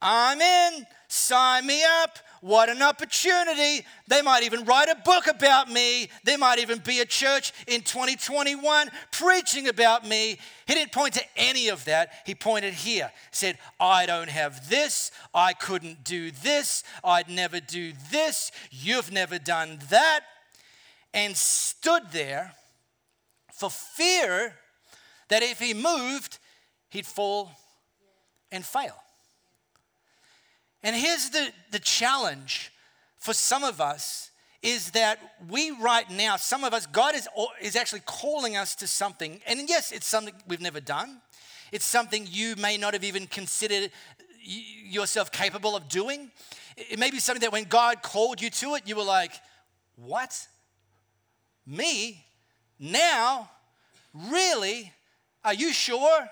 I'm 0.00 0.40
in, 0.40 0.86
sign 1.08 1.66
me 1.66 1.82
up, 2.02 2.18
what 2.40 2.68
an 2.68 2.82
opportunity. 2.82 3.84
They 4.06 4.22
might 4.22 4.42
even 4.42 4.64
write 4.64 4.88
a 4.88 4.94
book 5.04 5.26
about 5.26 5.70
me. 5.70 6.08
There 6.24 6.38
might 6.38 6.58
even 6.58 6.78
be 6.78 7.00
a 7.00 7.04
church 7.04 7.52
in 7.66 7.82
2021 7.82 8.90
preaching 9.10 9.68
about 9.68 10.06
me. 10.06 10.38
He 10.66 10.74
didn't 10.74 10.92
point 10.92 11.14
to 11.14 11.24
any 11.36 11.68
of 11.68 11.84
that. 11.86 12.10
He 12.26 12.34
pointed 12.34 12.74
here. 12.74 13.10
said, 13.30 13.58
I 13.80 14.06
don't 14.06 14.28
have 14.28 14.68
this. 14.68 15.10
I 15.34 15.52
couldn't 15.52 16.04
do 16.04 16.30
this. 16.30 16.84
I'd 17.02 17.28
never 17.28 17.60
do 17.60 17.92
this. 18.10 18.52
You've 18.70 19.12
never 19.12 19.38
done 19.38 19.78
that. 19.90 20.20
And 21.14 21.36
stood 21.36 22.10
there 22.12 22.52
for 23.52 23.70
fear 23.70 24.54
that 25.28 25.42
if 25.42 25.58
he 25.58 25.74
moved, 25.74 26.38
he'd 26.90 27.06
fall 27.06 27.50
and 28.52 28.64
fail. 28.64 28.96
And 30.82 30.94
here's 30.94 31.30
the, 31.30 31.50
the 31.70 31.78
challenge 31.78 32.72
for 33.18 33.34
some 33.34 33.64
of 33.64 33.80
us 33.80 34.30
is 34.62 34.90
that 34.92 35.18
we 35.48 35.70
right 35.70 36.08
now, 36.10 36.36
some 36.36 36.64
of 36.64 36.74
us, 36.74 36.86
God 36.86 37.14
is, 37.14 37.28
is 37.60 37.76
actually 37.76 38.02
calling 38.04 38.56
us 38.56 38.74
to 38.76 38.86
something. 38.86 39.40
And 39.46 39.68
yes, 39.68 39.92
it's 39.92 40.06
something 40.06 40.34
we've 40.48 40.60
never 40.60 40.80
done. 40.80 41.20
It's 41.70 41.84
something 41.84 42.26
you 42.28 42.56
may 42.56 42.76
not 42.76 42.94
have 42.94 43.04
even 43.04 43.26
considered 43.26 43.90
yourself 44.40 45.30
capable 45.30 45.76
of 45.76 45.88
doing. 45.88 46.30
It 46.76 46.98
may 46.98 47.10
be 47.10 47.18
something 47.18 47.40
that 47.42 47.52
when 47.52 47.64
God 47.64 48.02
called 48.02 48.40
you 48.40 48.50
to 48.50 48.74
it, 48.74 48.82
you 48.86 48.96
were 48.96 49.04
like, 49.04 49.32
What? 49.96 50.46
Me? 51.66 52.24
Now? 52.78 53.50
Really? 54.14 54.92
Are 55.44 55.54
you 55.54 55.72
sure? 55.72 56.28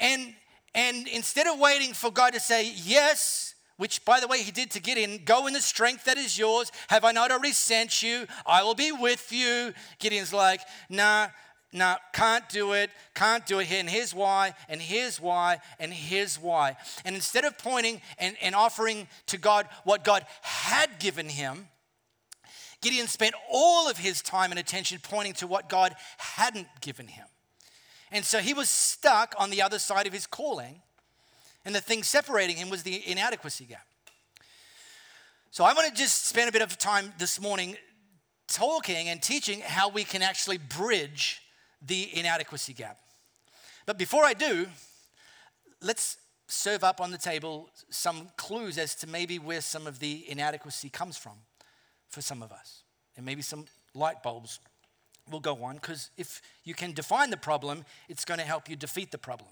And 0.00 0.34
And 0.74 1.06
instead 1.08 1.46
of 1.46 1.58
waiting 1.58 1.92
for 1.92 2.10
God 2.10 2.32
to 2.32 2.40
say 2.40 2.72
yes, 2.74 3.54
which 3.76 4.04
by 4.04 4.20
the 4.20 4.28
way 4.28 4.42
he 4.42 4.50
did 4.50 4.70
to 4.72 4.80
Gideon, 4.80 5.20
go 5.24 5.46
in 5.46 5.52
the 5.52 5.60
strength 5.60 6.04
that 6.04 6.16
is 6.16 6.38
yours. 6.38 6.70
Have 6.88 7.04
I 7.04 7.12
not 7.12 7.30
already 7.30 7.52
sent 7.52 8.02
you? 8.02 8.26
I 8.46 8.62
will 8.62 8.74
be 8.74 8.92
with 8.92 9.32
you. 9.32 9.74
Gideon's 9.98 10.32
like, 10.32 10.60
nah, 10.88 11.28
nah, 11.72 11.96
can't 12.12 12.48
do 12.48 12.72
it, 12.72 12.90
can't 13.14 13.44
do 13.44 13.58
it 13.58 13.66
here. 13.66 13.80
And 13.80 13.90
here's 13.90 14.14
why, 14.14 14.54
and 14.68 14.80
here's 14.80 15.20
why, 15.20 15.58
and 15.78 15.92
here's 15.92 16.38
why. 16.38 16.76
And 17.04 17.14
instead 17.14 17.44
of 17.44 17.58
pointing 17.58 18.00
and, 18.18 18.36
and 18.40 18.54
offering 18.54 19.08
to 19.26 19.38
God 19.38 19.68
what 19.84 20.04
God 20.04 20.24
had 20.42 20.98
given 20.98 21.28
him, 21.28 21.68
Gideon 22.82 23.06
spent 23.06 23.34
all 23.50 23.88
of 23.88 23.98
his 23.98 24.22
time 24.22 24.50
and 24.50 24.58
attention 24.58 24.98
pointing 25.02 25.34
to 25.34 25.46
what 25.46 25.68
God 25.68 25.94
hadn't 26.18 26.68
given 26.80 27.06
him. 27.06 27.26
And 28.12 28.24
so 28.24 28.38
he 28.38 28.52
was 28.52 28.68
stuck 28.68 29.34
on 29.38 29.48
the 29.48 29.62
other 29.62 29.78
side 29.78 30.06
of 30.06 30.12
his 30.12 30.26
calling, 30.26 30.82
and 31.64 31.74
the 31.74 31.80
thing 31.80 32.02
separating 32.02 32.56
him 32.56 32.68
was 32.68 32.82
the 32.82 33.02
inadequacy 33.10 33.64
gap. 33.64 33.86
So 35.50 35.64
I 35.64 35.72
want 35.72 35.88
to 35.88 35.94
just 35.94 36.26
spend 36.26 36.48
a 36.48 36.52
bit 36.52 36.62
of 36.62 36.76
time 36.78 37.12
this 37.18 37.40
morning 37.40 37.76
talking 38.48 39.08
and 39.08 39.22
teaching 39.22 39.60
how 39.60 39.88
we 39.88 40.04
can 40.04 40.22
actually 40.22 40.58
bridge 40.58 41.40
the 41.80 42.08
inadequacy 42.12 42.74
gap. 42.74 42.98
But 43.86 43.98
before 43.98 44.24
I 44.24 44.34
do, 44.34 44.66
let's 45.80 46.18
serve 46.46 46.84
up 46.84 47.00
on 47.00 47.10
the 47.10 47.18
table 47.18 47.70
some 47.88 48.28
clues 48.36 48.76
as 48.76 48.94
to 48.96 49.06
maybe 49.06 49.38
where 49.38 49.62
some 49.62 49.86
of 49.86 49.98
the 49.98 50.24
inadequacy 50.28 50.90
comes 50.90 51.16
from 51.16 51.34
for 52.08 52.20
some 52.20 52.42
of 52.42 52.52
us. 52.52 52.82
And 53.16 53.24
maybe 53.24 53.42
some 53.42 53.64
light 53.94 54.22
bulbs 54.22 54.60
will 55.30 55.40
go 55.40 55.62
on 55.64 55.76
because 55.76 56.10
if 56.16 56.42
you 56.64 56.74
can 56.74 56.92
define 56.92 57.30
the 57.30 57.36
problem, 57.36 57.84
it's 58.08 58.24
going 58.24 58.38
to 58.38 58.46
help 58.46 58.68
you 58.68 58.76
defeat 58.76 59.10
the 59.10 59.18
problem. 59.18 59.48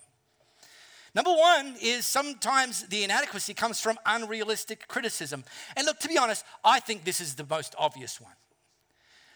Number 1.14 1.32
one 1.32 1.74
is 1.82 2.06
sometimes 2.06 2.86
the 2.86 3.02
inadequacy 3.02 3.54
comes 3.54 3.80
from 3.80 3.98
unrealistic 4.06 4.86
criticism. 4.86 5.44
And 5.76 5.86
look, 5.86 5.98
to 6.00 6.08
be 6.08 6.16
honest, 6.16 6.44
I 6.64 6.78
think 6.78 7.04
this 7.04 7.20
is 7.20 7.34
the 7.34 7.46
most 7.48 7.74
obvious 7.78 8.20
one. 8.20 8.32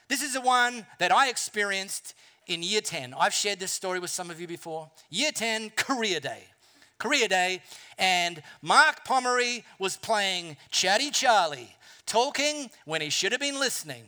This 0.08 0.22
is 0.22 0.34
the 0.34 0.40
one 0.40 0.86
that 0.98 1.10
I 1.12 1.28
experienced 1.28 2.14
in 2.46 2.62
year 2.62 2.80
10. 2.80 3.14
I've 3.18 3.34
shared 3.34 3.58
this 3.58 3.72
story 3.72 3.98
with 3.98 4.10
some 4.10 4.30
of 4.30 4.40
you 4.40 4.46
before. 4.46 4.90
Year 5.10 5.32
10, 5.32 5.70
career 5.70 6.20
day. 6.20 6.44
Career 6.98 7.26
day, 7.26 7.60
and 7.98 8.40
Mark 8.62 9.04
Pomeroy 9.04 9.62
was 9.80 9.96
playing 9.96 10.56
Chatty 10.70 11.10
Charlie 11.10 11.74
talking 12.06 12.70
when 12.84 13.00
he 13.00 13.10
should 13.10 13.32
have 13.32 13.40
been 13.40 13.58
listening. 13.58 14.04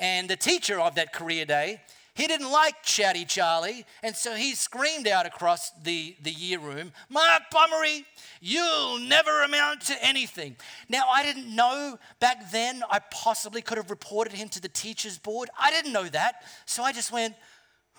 And 0.00 0.28
the 0.28 0.36
teacher 0.36 0.80
of 0.80 0.94
that 0.96 1.12
career 1.12 1.44
day, 1.44 1.80
he 2.14 2.26
didn't 2.26 2.50
like 2.50 2.82
Chatty 2.82 3.24
Charlie, 3.24 3.84
and 4.02 4.16
so 4.16 4.34
he 4.34 4.54
screamed 4.54 5.06
out 5.06 5.26
across 5.26 5.70
the, 5.82 6.16
the 6.22 6.32
year 6.32 6.58
room, 6.58 6.92
Mark 7.08 7.42
Pomeroy, 7.50 8.02
you'll 8.40 8.98
never 8.98 9.42
amount 9.42 9.82
to 9.82 10.04
anything. 10.04 10.56
Now, 10.88 11.04
I 11.08 11.22
didn't 11.22 11.54
know 11.54 11.98
back 12.18 12.50
then 12.50 12.82
I 12.90 12.98
possibly 13.10 13.62
could 13.62 13.78
have 13.78 13.90
reported 13.90 14.32
him 14.32 14.48
to 14.50 14.60
the 14.60 14.68
teacher's 14.68 15.18
board. 15.18 15.50
I 15.58 15.70
didn't 15.70 15.92
know 15.92 16.08
that. 16.08 16.42
So 16.66 16.82
I 16.82 16.92
just 16.92 17.12
went, 17.12 17.36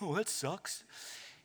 oh, 0.01 0.15
that 0.15 0.27
sucks. 0.27 0.83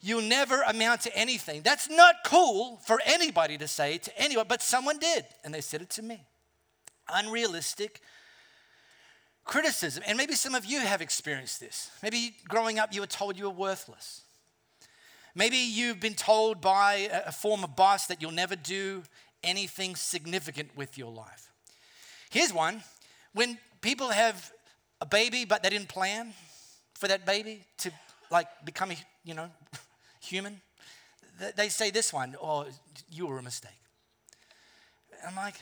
You'll 0.01 0.23
never 0.23 0.63
amount 0.63 1.03
to 1.03 1.17
anything. 1.17 1.63
That's 1.63 1.89
not 1.89 2.17
cool 2.25 2.79
for 2.85 3.01
anybody 3.07 3.57
to 3.59 3.69
say 3.69 3.99
to 3.99 4.21
anyone, 4.21 4.47
but 4.49 4.61
someone 4.61 4.99
did, 4.99 5.25
and 5.45 5.55
they 5.55 5.61
said 5.61 5.83
it 5.83 5.91
to 5.91 6.03
me 6.03 6.27
unrealistic 7.09 8.01
criticism. 9.47 10.03
And 10.07 10.19
maybe 10.19 10.35
some 10.35 10.55
of 10.55 10.67
you 10.67 10.81
have 10.81 11.01
experienced 11.01 11.61
this. 11.61 11.91
Maybe 12.03 12.35
growing 12.49 12.79
up, 12.79 12.93
you 12.93 13.01
were 13.01 13.07
told 13.07 13.39
you 13.39 13.45
were 13.45 13.51
worthless. 13.51 14.23
Maybe 15.35 15.57
you've 15.57 16.01
been 16.01 16.15
told 16.15 16.61
by 16.61 17.09
a 17.25 17.33
former 17.33 17.69
boss 17.69 18.07
that 18.09 18.21
you'll 18.21 18.33
never 18.33 18.57
do 18.57 19.03
anything 19.43 19.95
significant 19.95 20.77
with 20.77 20.99
your 20.99 21.13
life. 21.13 21.51
Here's 22.31 22.53
one 22.53 22.83
when 23.33 23.59
people 23.81 24.09
have 24.09 24.51
a 25.01 25.07
baby, 25.07 25.45
but 25.45 25.63
they 25.63 25.71
didn't 25.71 25.89
plan 25.89 26.33
for 26.95 27.07
that 27.09 27.27
baby 27.27 27.65
to 27.79 27.93
like 28.31 28.49
become, 28.65 28.91
a, 28.91 28.97
you 29.25 29.35
know, 29.35 29.51
human, 30.21 30.61
they 31.55 31.69
say 31.69 31.91
this 31.91 32.13
one, 32.13 32.35
oh, 32.43 32.67
you 33.11 33.27
were 33.27 33.39
a 33.39 33.43
mistake. 33.43 33.79
I'm 35.27 35.37
like, 35.37 35.57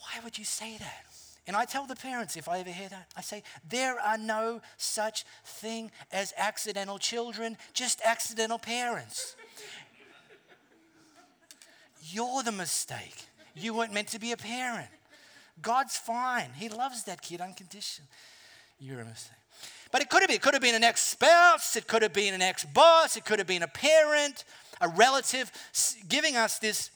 why 0.00 0.22
would 0.24 0.36
you 0.36 0.44
say 0.44 0.76
that? 0.78 1.04
And 1.48 1.56
I 1.56 1.64
tell 1.64 1.86
the 1.86 1.96
parents 1.96 2.36
if 2.36 2.46
I 2.46 2.60
ever 2.60 2.70
hear 2.70 2.90
that, 2.90 3.10
I 3.16 3.22
say, 3.22 3.42
there 3.66 3.98
are 3.98 4.18
no 4.18 4.60
such 4.76 5.24
thing 5.46 5.90
as 6.12 6.34
accidental 6.36 6.98
children, 6.98 7.56
just 7.72 8.02
accidental 8.04 8.58
parents. 8.58 9.34
You're 12.02 12.42
the 12.42 12.52
mistake. 12.52 13.24
You 13.54 13.72
weren't 13.72 13.94
meant 13.94 14.08
to 14.08 14.18
be 14.18 14.32
a 14.32 14.36
parent. 14.36 14.88
God's 15.62 15.96
fine. 15.96 16.50
He 16.54 16.68
loves 16.68 17.04
that 17.04 17.22
kid 17.22 17.40
unconditionally. 17.40 18.10
You're 18.78 19.00
a 19.00 19.06
mistake. 19.06 19.32
But 19.90 20.02
it 20.02 20.10
could 20.10 20.20
have 20.20 20.28
been. 20.28 20.36
It 20.36 20.42
could 20.42 20.52
have 20.52 20.62
been 20.62 20.74
an 20.74 20.84
ex 20.84 21.00
spouse. 21.00 21.76
It 21.76 21.86
could 21.86 22.02
have 22.02 22.12
been 22.12 22.34
an 22.34 22.42
ex 22.42 22.66
boss. 22.66 23.16
It 23.16 23.24
could 23.24 23.38
have 23.38 23.48
been 23.48 23.62
a 23.62 23.68
parent, 23.68 24.44
a 24.82 24.88
relative, 24.90 25.50
giving 26.08 26.36
us 26.36 26.58
this 26.58 26.90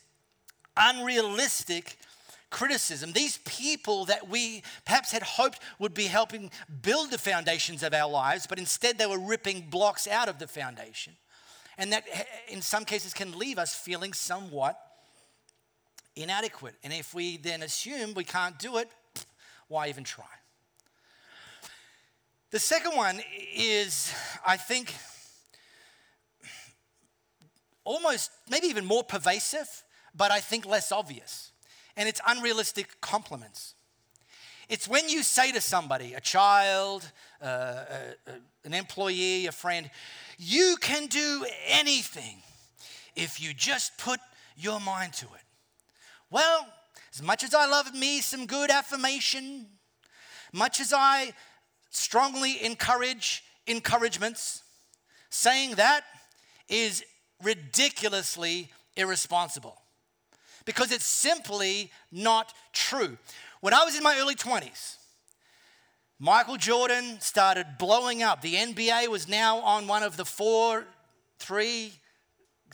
unrealistic 0.76 1.96
criticism. 2.52 3.12
These 3.12 3.38
people 3.38 4.04
that 4.04 4.28
we 4.28 4.62
perhaps 4.84 5.10
had 5.10 5.22
hoped 5.24 5.58
would 5.80 5.94
be 5.94 6.04
helping 6.04 6.52
build 6.82 7.10
the 7.10 7.18
foundations 7.18 7.82
of 7.82 7.92
our 7.92 8.08
lives, 8.08 8.46
but 8.46 8.58
instead 8.58 8.98
they 8.98 9.06
were 9.06 9.18
ripping 9.18 9.62
blocks 9.70 10.06
out 10.06 10.28
of 10.28 10.38
the 10.38 10.46
foundation. 10.46 11.14
And 11.76 11.92
that, 11.92 12.04
eh, 12.12 12.22
in 12.48 12.62
some 12.62 12.84
cases, 12.84 13.12
can 13.12 13.36
leave 13.36 13.58
us 13.58 13.74
feeling 13.74 14.12
somewhat 14.12 14.78
inadequate. 16.14 16.74
And 16.84 16.92
if 16.92 17.14
we 17.14 17.38
then 17.38 17.62
assume 17.62 18.14
we 18.14 18.24
can't 18.24 18.58
do 18.58 18.76
it, 18.76 18.88
why 19.66 19.88
even 19.88 20.04
try? 20.04 20.24
The 22.50 22.58
second 22.58 22.94
one 22.94 23.22
is, 23.54 24.12
I 24.46 24.58
think, 24.58 24.94
almost 27.82 28.30
maybe 28.50 28.66
even 28.66 28.84
more 28.84 29.02
pervasive, 29.02 29.82
but 30.14 30.30
I 30.30 30.40
think 30.40 30.66
less 30.66 30.92
obvious 30.92 31.52
and 31.96 32.08
it's 32.08 32.20
unrealistic 32.26 33.00
compliments. 33.00 33.74
It's 34.68 34.88
when 34.88 35.08
you 35.08 35.22
say 35.22 35.52
to 35.52 35.60
somebody, 35.60 36.14
a 36.14 36.20
child, 36.20 37.10
uh, 37.40 37.44
uh, 37.44 38.32
an 38.64 38.74
employee, 38.74 39.46
a 39.46 39.52
friend, 39.52 39.90
you 40.38 40.76
can 40.80 41.06
do 41.06 41.44
anything 41.68 42.42
if 43.14 43.40
you 43.40 43.52
just 43.52 43.98
put 43.98 44.20
your 44.56 44.80
mind 44.80 45.12
to 45.14 45.26
it. 45.26 45.42
Well, 46.30 46.66
as 47.12 47.22
much 47.22 47.44
as 47.44 47.54
I 47.54 47.66
love 47.66 47.94
me 47.94 48.20
some 48.20 48.46
good 48.46 48.70
affirmation, 48.70 49.66
much 50.52 50.80
as 50.80 50.92
I 50.96 51.34
strongly 51.90 52.64
encourage 52.64 53.44
encouragements, 53.66 54.62
saying 55.28 55.74
that 55.74 56.04
is 56.68 57.04
ridiculously 57.42 58.70
irresponsible 58.96 59.81
because 60.64 60.92
it's 60.92 61.06
simply 61.06 61.90
not 62.10 62.52
true. 62.72 63.18
When 63.60 63.74
I 63.74 63.84
was 63.84 63.96
in 63.96 64.02
my 64.02 64.18
early 64.18 64.34
20s, 64.34 64.96
Michael 66.18 66.56
Jordan 66.56 67.20
started 67.20 67.66
blowing 67.78 68.22
up. 68.22 68.42
The 68.42 68.54
NBA 68.54 69.08
was 69.08 69.28
now 69.28 69.58
on 69.58 69.86
one 69.86 70.02
of 70.02 70.16
the 70.16 70.24
four, 70.24 70.86
three, 71.38 71.92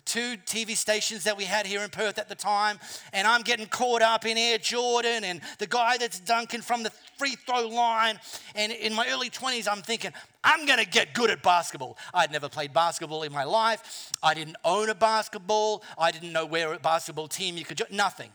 two 0.09 0.39
TV 0.47 0.75
stations 0.75 1.25
that 1.25 1.37
we 1.37 1.45
had 1.45 1.67
here 1.67 1.83
in 1.83 1.91
Perth 1.91 2.19
at 2.19 2.29
the 2.29 2.35
time, 2.35 2.81
and 3.13 3.29
I'm 3.29 3.43
getting 3.43 3.67
caught 3.67 4.01
up 4.01 4.25
in 4.25 4.39
Air 4.39 4.57
Jordan 4.57 5.23
and 5.23 5.43
the 5.59 5.67
guy 5.67 5.99
that's 5.99 6.19
dunking 6.19 6.63
from 6.63 6.83
the 6.83 6.91
free 7.19 7.37
throw 7.47 7.69
line. 7.69 8.19
And 8.55 8.73
in 8.73 8.95
my 8.95 9.07
early 9.11 9.29
20s, 9.29 9.69
I'm 9.71 9.83
thinking, 9.83 10.13
I'm 10.43 10.65
gonna 10.67 10.87
get 10.87 11.13
good 11.13 11.31
at 11.31 11.43
basketball. 11.43 11.99
I'd 12.15 12.33
never 12.33 12.49
played 12.49 12.73
basketball 12.73 13.23
in 13.23 13.33
my 13.33 13.45
life. 13.45 14.11
I 14.23 14.33
didn't 14.33 14.57
own 14.65 14.89
a 14.89 14.95
basketball. 14.95 15.83
I 15.99 16.11
didn't 16.11 16.33
know 16.33 16.47
where 16.47 16.73
a 16.73 16.79
basketball 16.79 17.29
team 17.29 17.59
you 17.59 17.65
could 17.65 17.83
nothing. 17.91 18.31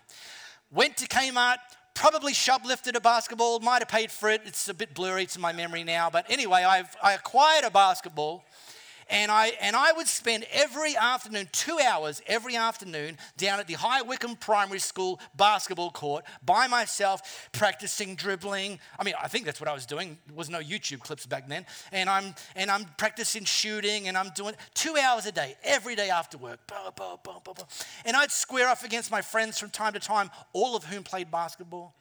Went 0.71 0.97
to 0.97 1.07
Kmart, 1.07 1.57
probably 1.95 2.33
shoplifted 2.33 2.95
a 2.95 3.01
basketball, 3.01 3.59
might 3.59 3.79
have 3.81 3.87
paid 3.87 4.11
for 4.11 4.29
it. 4.29 4.41
It's 4.45 4.69
a 4.69 4.73
bit 4.73 4.93
blurry 4.93 5.25
to 5.27 5.39
my 5.39 5.53
memory 5.53 5.83
now. 5.83 6.09
But 6.09 6.29
anyway, 6.29 6.63
I've, 6.63 6.95
I 7.01 7.13
acquired 7.13 7.63
a 7.63 7.71
basketball 7.71 8.45
and 9.09 9.31
I, 9.31 9.53
and 9.61 9.75
I 9.75 9.91
would 9.93 10.07
spend 10.07 10.45
every 10.51 10.95
afternoon, 10.95 11.49
two 11.51 11.79
hours 11.79 12.21
every 12.27 12.55
afternoon, 12.55 13.17
down 13.37 13.59
at 13.59 13.67
the 13.67 13.73
High 13.73 14.01
Wycombe 14.01 14.35
Primary 14.35 14.79
School 14.79 15.19
basketball 15.35 15.91
court 15.91 16.25
by 16.45 16.67
myself, 16.67 17.49
practicing 17.51 18.15
dribbling. 18.15 18.79
I 18.99 19.03
mean, 19.03 19.15
I 19.21 19.27
think 19.27 19.45
that's 19.45 19.59
what 19.59 19.69
I 19.69 19.73
was 19.73 19.85
doing. 19.85 20.17
There 20.27 20.35
was 20.35 20.49
no 20.49 20.59
YouTube 20.59 20.99
clips 20.99 21.25
back 21.25 21.47
then. 21.47 21.65
And 21.91 22.09
I'm, 22.09 22.35
and 22.55 22.69
I'm 22.71 22.85
practicing 22.97 23.45
shooting, 23.45 24.07
and 24.07 24.17
I'm 24.17 24.31
doing 24.35 24.55
two 24.73 24.95
hours 24.97 25.25
a 25.25 25.31
day, 25.31 25.55
every 25.63 25.95
day 25.95 26.09
after 26.09 26.37
work. 26.37 26.59
And 28.05 28.15
I'd 28.15 28.31
square 28.31 28.69
off 28.69 28.83
against 28.83 29.11
my 29.11 29.21
friends 29.21 29.59
from 29.59 29.69
time 29.69 29.93
to 29.93 29.99
time, 29.99 30.29
all 30.53 30.75
of 30.75 30.85
whom 30.85 31.03
played 31.03 31.31
basketball. 31.31 31.95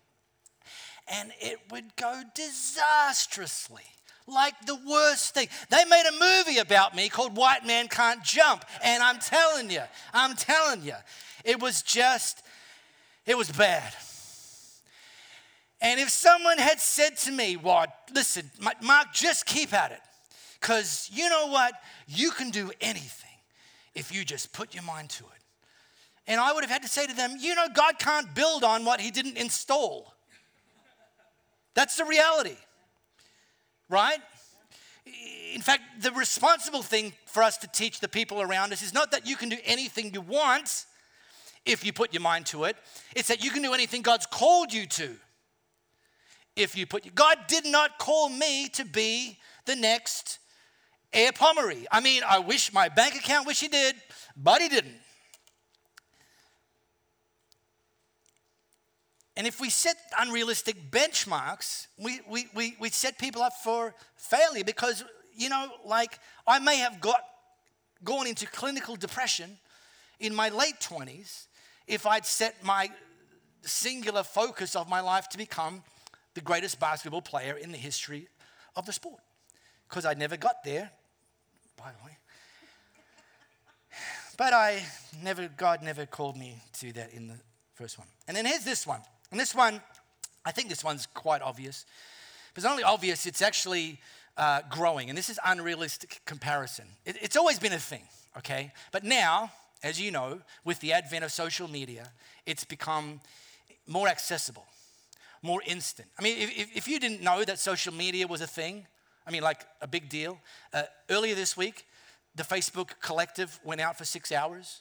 And 1.09 1.33
it 1.41 1.59
would 1.71 1.97
go 1.97 2.23
disastrously 2.35 3.83
Like 4.27 4.55
the 4.67 4.79
worst 4.89 5.35
thing. 5.35 5.49
They 5.71 5.85
made 5.85 6.05
a 6.09 6.13
movie 6.45 6.59
about 6.59 6.95
me 6.95 7.09
called 7.09 7.37
White 7.37 7.67
Man 7.67 7.89
Can't 7.89 8.23
Jump. 8.23 8.65
And 8.83 9.03
I'm 9.03 9.19
telling 9.19 9.71
you, 9.71 9.83
I'm 10.15 10.37
telling 10.37 10.83
you, 10.83 10.95
it 11.45 11.61
was 11.61 11.83
just, 11.83 12.43
it 13.27 13.37
was 13.37 13.51
bad. 13.51 13.93
And 15.81 15.99
if 15.99 16.11
someone 16.11 16.59
had 16.59 16.81
said 16.81 17.17
to 17.19 17.33
me, 17.33 17.57
Well, 17.57 17.87
listen, 18.15 18.51
Mark, 18.83 19.13
just 19.13 19.45
keep 19.47 19.75
at 19.75 19.91
it. 19.91 20.01
Because 20.61 21.11
you 21.13 21.29
know 21.29 21.49
what? 21.49 21.75
You 22.07 22.31
can 22.31 22.51
do 22.51 22.71
anything 22.81 23.31
if 23.95 24.15
you 24.15 24.25
just 24.25 24.53
put 24.53 24.75
your 24.75 24.85
mind 24.85 25.11
to 25.11 25.25
it. 25.25 25.43
And 26.29 26.41
I 26.41 26.53
would 26.53 26.63
have 26.63 26.71
had 26.71 26.83
to 26.83 26.89
say 26.89 27.07
to 27.07 27.15
them, 27.15 27.37
You 27.39 27.57
know, 27.57 27.67
God 27.75 27.99
can't 27.99 28.33
build 28.33 28.63
on 28.63 28.85
what 28.85 29.01
He 29.01 29.11
didn't 29.11 29.37
install. 29.37 30.15
That's 31.75 31.97
the 31.97 32.05
reality, 32.05 32.57
right? 33.93 34.19
In 35.55 35.61
fact, 35.61 35.83
the 36.01 36.11
responsible 36.13 36.83
thing 36.83 37.13
for 37.27 37.43
us 37.43 37.59
to 37.59 37.69
teach 37.69 38.01
the 38.01 38.09
people 38.09 38.41
around 38.41 38.73
us 38.73 38.83
is 38.83 38.95
not 38.95 39.11
that 39.11 39.27
you 39.27 39.37
can 39.37 39.49
do 39.49 39.59
anything 39.65 40.13
you 40.15 40.23
want 40.23 40.87
if 41.65 41.85
you 41.85 41.93
put 41.93 42.13
your 42.13 42.23
mind 42.23 42.47
to 42.47 42.65
it, 42.65 42.77
it's 43.15 43.29
that 43.29 43.45
you 43.45 43.51
can 43.51 43.63
do 43.63 43.73
anything 43.73 44.03
God's 44.03 44.27
called 44.27 44.73
you 44.73 44.87
to 44.87 45.17
if 46.57 46.77
you 46.77 46.87
put 46.87 47.15
God 47.15 47.39
did 47.47 47.65
not 47.65 47.99
call 47.99 48.29
me 48.29 48.69
to 48.71 48.85
be 48.85 49.39
the 49.67 49.77
next 49.77 50.39
Air 51.13 51.33
Pomeroy. 51.33 51.85
I 51.91 52.01
mean, 52.01 52.23
I 52.29 52.39
wish 52.39 52.73
my 52.73 52.89
bank 52.89 53.15
account 53.15 53.47
wish 53.47 53.61
he 53.61 53.69
did, 53.69 53.95
but 54.37 54.61
he 54.61 54.69
didn't. 54.69 54.97
And 59.37 59.47
if 59.47 59.61
we 59.61 59.71
set 59.71 59.97
unrealistic 60.19 60.91
benchmarks, 60.91 61.87
we, 61.99 62.21
we, 62.29 62.47
we, 62.55 62.77
we 62.79 62.91
set 62.91 63.19
people 63.19 63.43
up 63.43 63.55
for 63.65 63.95
failure 64.17 64.65
because, 64.65 65.05
you 65.35 65.49
know, 65.49 65.71
like 65.87 66.19
I 66.47 66.59
may 66.59 66.77
have 66.77 67.01
got 67.01 67.21
gone 68.05 68.27
into 68.27 68.47
clinical 68.47 68.97
depression 68.97 69.59
in 70.21 70.35
my 70.35 70.51
late 70.51 70.81
20s 70.81 71.47
if 71.87 72.07
I'd 72.07 72.27
set 72.27 72.63
my 72.63 72.91
singular 73.63 74.23
focus 74.23 74.77
of 74.77 74.89
my 74.89 75.01
life 75.01 75.29
to 75.31 75.39
become 75.39 75.83
the 76.35 76.41
greatest 76.41 76.79
basketball 76.79 77.23
player 77.23 77.55
in 77.55 77.73
the 77.73 77.79
history 77.79 78.29
of 78.77 78.87
the 78.87 78.93
sport. 78.93 79.21
Because 79.89 80.05
I 80.05 80.15
never 80.15 80.37
got 80.37 80.65
there, 80.65 80.91
by 81.77 81.91
the 81.99 82.05
way. 82.05 82.17
But 84.37 84.53
I 84.55 84.83
never, 85.23 85.49
God 85.49 85.83
never 85.83 86.07
called 86.07 86.37
me 86.37 86.57
to 86.75 86.93
that 86.95 87.13
in 87.13 87.29
the 87.29 87.39
first 87.75 87.99
one. 87.99 88.09
And 88.27 88.37
then 88.37 88.47
here's 88.47 88.65
this 88.65 88.87
one. 88.87 89.01
And 89.33 89.41
this 89.41 89.55
one, 89.55 89.81
I 90.45 90.53
think 90.53 90.69
this 90.69 90.85
one's 90.85 91.07
quite 91.07 91.43
obvious. 91.43 91.85
But 92.55 92.59
It's 92.59 92.65
not 92.65 92.73
only 92.73 92.85
obvious, 92.85 93.27
it's 93.27 93.43
actually 93.43 93.99
uh, 94.37 94.61
growing. 94.71 95.09
And 95.09 95.19
this 95.19 95.29
is 95.29 95.41
unrealistic 95.45 96.21
comparison. 96.25 96.85
It, 97.05 97.17
it's 97.21 97.37
always 97.37 97.59
been 97.59 97.73
a 97.73 97.79
thing, 97.79 98.03
okay? 98.39 98.73
But 98.93 99.03
now, 99.03 99.51
as 99.83 100.01
you 100.01 100.13
know, 100.13 100.41
with 100.65 100.79
the 100.79 100.93
advent 100.93 101.25
of 101.25 101.33
social 101.33 101.67
media, 101.67 102.13
it's 102.47 102.63
become 102.63 103.21
more 103.89 104.07
accessible 104.07 104.67
more 105.43 105.61
instant. 105.67 106.09
I 106.19 106.23
mean, 106.23 106.39
if, 106.39 106.77
if 106.77 106.89
you 106.89 107.01
didn't 107.01 107.21
know 107.21 107.45
that 107.45 107.59
social 107.59 107.93
media 107.93 108.27
was 108.27 108.41
a 108.41 108.47
thing, 108.47 108.87
I 109.27 109.31
mean, 109.31 109.43
like 109.43 109.67
a 109.81 109.87
big 109.87 110.09
deal, 110.09 110.39
uh, 110.73 110.85
earlier 111.11 111.35
this 111.35 111.57
week, 111.57 111.87
the 112.35 112.45
Facebook 112.45 112.91
collective 113.01 113.59
went 113.65 113.81
out 113.81 113.99
for 113.99 114.05
six 114.05 114.33
hours. 114.33 114.81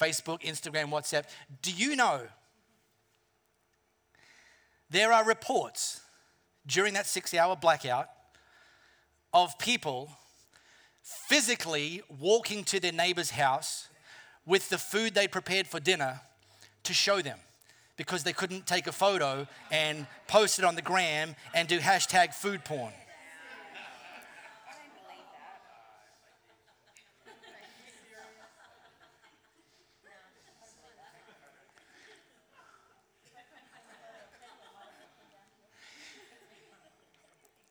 Facebook, 0.00 0.42
Instagram, 0.42 0.90
WhatsApp. 0.90 1.24
Do 1.60 1.72
you 1.72 1.96
know 1.96 2.22
there 4.90 5.12
are 5.12 5.24
reports 5.24 6.00
during 6.66 6.94
that 6.94 7.06
six 7.06 7.34
hour 7.34 7.56
blackout 7.56 8.08
of 9.32 9.58
people 9.58 10.10
physically 11.02 12.02
walking 12.20 12.64
to 12.64 12.80
their 12.80 12.92
neighbor's 12.92 13.30
house 13.30 13.88
with 14.46 14.68
the 14.68 14.78
food 14.78 15.14
they 15.14 15.28
prepared 15.28 15.66
for 15.66 15.80
dinner 15.80 16.20
to 16.84 16.92
show 16.92 17.20
them 17.20 17.38
because 17.96 18.22
they 18.22 18.32
couldn't 18.32 18.66
take 18.66 18.86
a 18.86 18.92
photo 18.92 19.46
and 19.70 20.06
post 20.26 20.58
it 20.58 20.64
on 20.64 20.74
the 20.74 20.82
gram 20.82 21.34
and 21.54 21.68
do 21.68 21.78
hashtag 21.78 22.32
food 22.32 22.64
porn. 22.64 22.92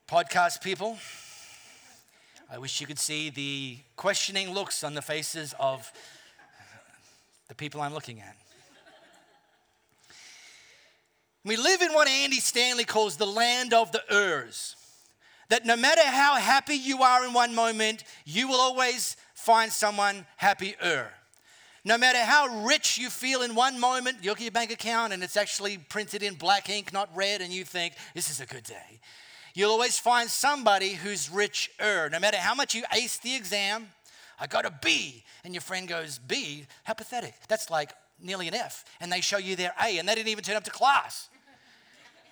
Podcast 0.07 0.61
people, 0.61 0.97
I 2.49 2.57
wish 2.59 2.79
you 2.79 2.87
could 2.87 2.97
see 2.97 3.29
the 3.29 3.77
questioning 3.97 4.51
looks 4.51 4.85
on 4.85 4.93
the 4.93 5.01
faces 5.01 5.53
of 5.59 5.91
the 7.49 7.55
people 7.55 7.81
I'm 7.81 7.93
looking 7.93 8.21
at. 8.21 8.37
We 11.43 11.57
live 11.57 11.81
in 11.81 11.91
what 11.91 12.07
Andy 12.07 12.39
Stanley 12.39 12.85
calls 12.85 13.17
the 13.17 13.25
land 13.25 13.73
of 13.73 13.91
the 13.91 14.01
Urs. 14.09 14.75
That 15.49 15.65
no 15.65 15.75
matter 15.75 16.05
how 16.05 16.35
happy 16.35 16.75
you 16.75 17.03
are 17.03 17.25
in 17.25 17.33
one 17.33 17.53
moment, 17.53 18.05
you 18.23 18.47
will 18.47 18.61
always 18.61 19.17
find 19.33 19.69
someone 19.73 20.25
happier. 20.37 21.11
No 21.83 21.97
matter 21.97 22.19
how 22.19 22.63
rich 22.63 22.97
you 22.97 23.09
feel 23.09 23.41
in 23.41 23.55
one 23.55 23.77
moment, 23.77 24.19
you 24.21 24.29
look 24.29 24.39
at 24.39 24.43
your 24.43 24.51
bank 24.51 24.71
account 24.71 25.11
and 25.11 25.21
it's 25.21 25.35
actually 25.35 25.77
printed 25.77 26.23
in 26.23 26.35
black 26.35 26.69
ink, 26.69 26.93
not 26.93 27.09
red, 27.13 27.41
and 27.41 27.51
you 27.51 27.65
think, 27.65 27.93
this 28.15 28.29
is 28.29 28.39
a 28.39 28.45
good 28.45 28.63
day. 28.63 29.01
You'll 29.57 29.71
always 29.71 29.97
find 29.97 30.29
somebody 30.29 30.93
who's 30.93 31.31
richer. 31.31 32.11
No 32.11 32.19
matter 32.19 32.37
how 32.37 32.53
much 32.53 32.75
you 32.75 32.83
ace 32.93 33.17
the 33.17 33.35
exam, 33.35 33.87
I 34.39 34.45
got 34.45 34.67
a 34.67 34.73
B, 34.83 35.23
and 35.43 35.51
your 35.51 35.61
friend 35.61 35.87
goes, 35.87 36.19
B? 36.19 36.67
How 36.83 36.93
pathetic. 36.93 37.33
That's 37.47 37.71
like 37.71 37.91
nearly 38.21 38.47
an 38.47 38.53
F. 38.53 38.85
And 38.99 39.11
they 39.11 39.19
show 39.19 39.39
you 39.39 39.55
their 39.55 39.73
A, 39.83 39.97
and 39.97 40.07
they 40.07 40.13
didn't 40.13 40.27
even 40.27 40.43
turn 40.43 40.57
up 40.57 40.63
to 40.65 40.71
class. 40.71 41.29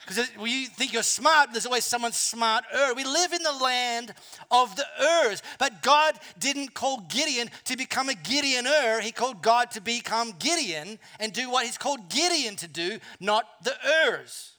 Because 0.05 0.29
when 0.37 0.51
you 0.51 0.67
think 0.67 0.93
you're 0.93 1.01
smart, 1.01 1.51
there's 1.51 1.65
always 1.65 1.83
someone 1.83 2.11
smarter. 2.11 2.93
We 2.95 3.03
live 3.03 3.33
in 3.33 3.41
the 3.41 3.53
land 3.53 4.13
of 4.51 4.75
the 4.75 4.85
Urs. 5.01 5.41
But 5.57 5.81
God 5.81 6.13
didn't 6.37 6.75
call 6.75 6.99
Gideon 7.09 7.49
to 7.63 7.75
become 7.75 8.09
a 8.09 8.13
Gideoner. 8.13 9.01
He 9.01 9.11
called 9.11 9.41
God 9.41 9.71
to 9.71 9.81
become 9.81 10.33
Gideon 10.37 10.99
and 11.19 11.33
do 11.33 11.49
what 11.49 11.65
he's 11.65 11.79
called 11.79 12.07
Gideon 12.07 12.55
to 12.57 12.67
do, 12.67 12.99
not 13.19 13.45
the 13.63 13.73
Urs. 14.11 14.51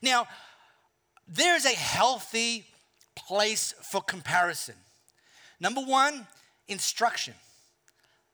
Now, 0.00 0.26
there's 1.26 1.64
a 1.64 1.74
healthy 1.74 2.66
place 3.14 3.74
for 3.82 4.00
comparison. 4.02 4.74
Number 5.60 5.80
one, 5.80 6.26
instruction. 6.68 7.34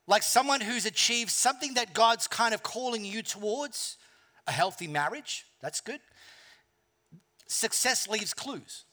Like 0.06 0.22
someone 0.22 0.60
who's 0.60 0.86
achieved 0.86 1.30
something 1.30 1.74
that 1.74 1.94
God's 1.94 2.26
kind 2.26 2.54
of 2.54 2.62
calling 2.62 3.04
you 3.04 3.22
towards 3.22 3.96
a 4.46 4.52
healthy 4.52 4.88
marriage, 4.88 5.46
that's 5.60 5.80
good. 5.80 6.00
Success 7.46 8.08
leaves 8.08 8.34
clues. 8.34 8.84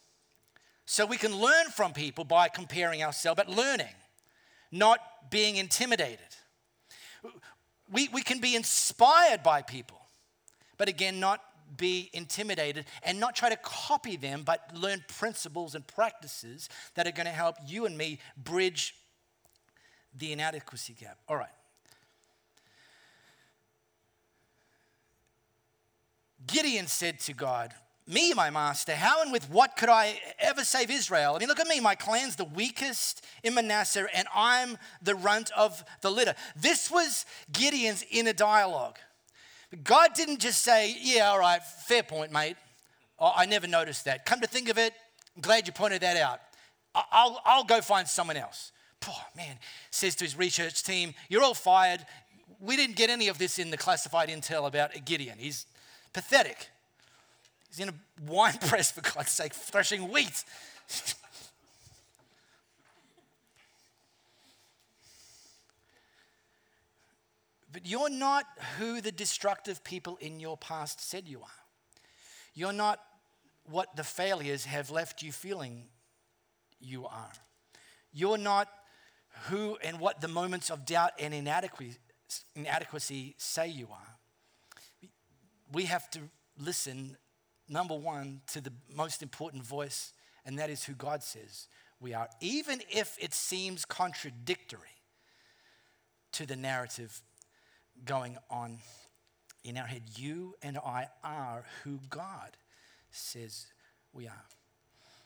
So 0.85 1.05
we 1.05 1.17
can 1.17 1.35
learn 1.35 1.67
from 1.67 1.93
people 1.93 2.23
by 2.23 2.47
comparing 2.47 3.03
ourselves, 3.03 3.37
but 3.37 3.49
learning, 3.49 3.93
not 4.71 4.99
being 5.29 5.57
intimidated. 5.57 6.19
We, 7.91 8.09
we 8.09 8.21
can 8.21 8.39
be 8.39 8.55
inspired 8.55 9.43
by 9.43 9.61
people, 9.61 9.99
but 10.77 10.87
again, 10.87 11.19
not 11.19 11.41
be 11.75 12.09
intimidated 12.13 12.85
and 13.03 13.19
not 13.19 13.35
try 13.35 13.49
to 13.49 13.57
copy 13.57 14.15
them, 14.15 14.43
but 14.45 14.71
learn 14.73 15.03
principles 15.07 15.75
and 15.75 15.85
practices 15.85 16.69
that 16.95 17.07
are 17.07 17.11
going 17.11 17.25
to 17.25 17.31
help 17.31 17.57
you 17.65 17.85
and 17.85 17.97
me 17.97 18.19
bridge 18.37 18.95
the 20.17 20.31
inadequacy 20.31 20.95
gap. 20.99 21.17
All 21.27 21.35
right. 21.35 21.49
Gideon 26.45 26.87
said 26.87 27.19
to 27.21 27.33
God, 27.33 27.73
Me, 28.07 28.33
my 28.33 28.49
master, 28.49 28.95
how 28.95 29.21
and 29.21 29.31
with 29.33 29.49
what 29.49 29.75
could 29.75 29.89
I 29.89 30.19
ever 30.39 30.63
save 30.63 30.89
Israel? 30.89 31.35
I 31.35 31.39
mean, 31.39 31.49
look 31.49 31.59
at 31.59 31.67
me, 31.67 31.81
my 31.81 31.95
clan's 31.95 32.37
the 32.37 32.45
weakest 32.45 33.25
in 33.43 33.53
Manasseh, 33.53 34.07
and 34.15 34.27
I'm 34.33 34.77
the 35.01 35.15
runt 35.15 35.51
of 35.57 35.83
the 36.01 36.09
litter. 36.09 36.35
This 36.55 36.89
was 36.89 37.25
Gideon's 37.51 38.05
inner 38.09 38.33
dialogue. 38.33 38.97
God 39.83 40.13
didn't 40.13 40.39
just 40.39 40.63
say, 40.63 40.95
Yeah, 41.01 41.29
all 41.29 41.39
right, 41.39 41.61
fair 41.63 42.03
point, 42.03 42.31
mate. 42.31 42.55
I 43.19 43.45
never 43.47 43.67
noticed 43.67 44.05
that. 44.05 44.25
Come 44.25 44.41
to 44.41 44.47
think 44.47 44.69
of 44.69 44.77
it, 44.77 44.93
I'm 45.35 45.41
glad 45.41 45.65
you 45.65 45.73
pointed 45.73 46.01
that 46.01 46.17
out. 46.17 46.39
I'll, 46.93 47.41
I'll 47.45 47.63
go 47.63 47.81
find 47.81 48.07
someone 48.07 48.37
else. 48.37 48.71
Oh, 49.07 49.21
man, 49.35 49.57
says 49.89 50.15
to 50.15 50.25
his 50.25 50.37
research 50.37 50.83
team, 50.83 51.13
You're 51.29 51.43
all 51.43 51.53
fired. 51.53 52.05
We 52.59 52.75
didn't 52.75 52.95
get 52.95 53.09
any 53.09 53.27
of 53.27 53.37
this 53.37 53.59
in 53.59 53.69
the 53.69 53.77
classified 53.77 54.29
intel 54.29 54.67
about 54.67 55.05
Gideon. 55.05 55.37
He's 55.37 55.65
Pathetic. 56.17 56.69
He's 57.69 57.79
in 57.79 57.89
a 57.89 57.93
wine 58.25 58.57
press, 58.67 58.91
for 58.91 59.01
God's 59.01 59.29
sake, 59.31 59.53
threshing 59.53 60.11
wheat. 60.11 60.43
But 67.77 67.85
you're 67.85 68.09
not 68.09 68.47
who 68.79 69.01
the 69.01 69.11
destructive 69.11 69.83
people 69.83 70.17
in 70.19 70.39
your 70.39 70.57
past 70.57 70.99
said 70.99 71.27
you 71.27 71.41
are. 71.41 71.61
You're 72.55 72.73
not 72.73 72.99
what 73.69 73.95
the 73.95 74.03
failures 74.03 74.65
have 74.65 74.89
left 74.89 75.21
you 75.21 75.31
feeling 75.31 75.83
you 76.79 77.05
are. 77.05 77.31
You're 78.11 78.39
not 78.39 78.67
who 79.43 79.77
and 79.83 79.99
what 79.99 80.21
the 80.21 80.27
moments 80.27 80.71
of 80.71 80.87
doubt 80.87 81.11
and 81.19 81.35
inadequacy, 81.35 81.99
say 83.37 83.67
you 83.67 83.89
are. 83.91 84.17
We 85.71 85.83
have 85.83 86.09
to 86.09 86.21
listen, 86.57 87.15
number 87.69 87.93
one, 87.93 88.41
to 88.53 88.59
the 88.59 88.73
most 88.91 89.21
important 89.21 89.63
voice, 89.63 90.13
and 90.47 90.57
that 90.57 90.71
is 90.71 90.83
who 90.83 90.93
God 90.93 91.21
says 91.21 91.67
we 91.99 92.15
are, 92.15 92.27
even 92.41 92.81
if 92.89 93.15
it 93.21 93.35
seems 93.35 93.85
contradictory 93.85 94.79
to 96.31 96.47
the 96.47 96.55
narrative 96.55 97.21
going 98.05 98.37
on 98.49 98.79
in 99.63 99.77
our 99.77 99.85
head. 99.85 100.03
You 100.15 100.55
and 100.61 100.77
I 100.77 101.07
are 101.23 101.63
who 101.83 101.99
God 102.09 102.57
says 103.11 103.67
we 104.13 104.27
are. 104.27 104.45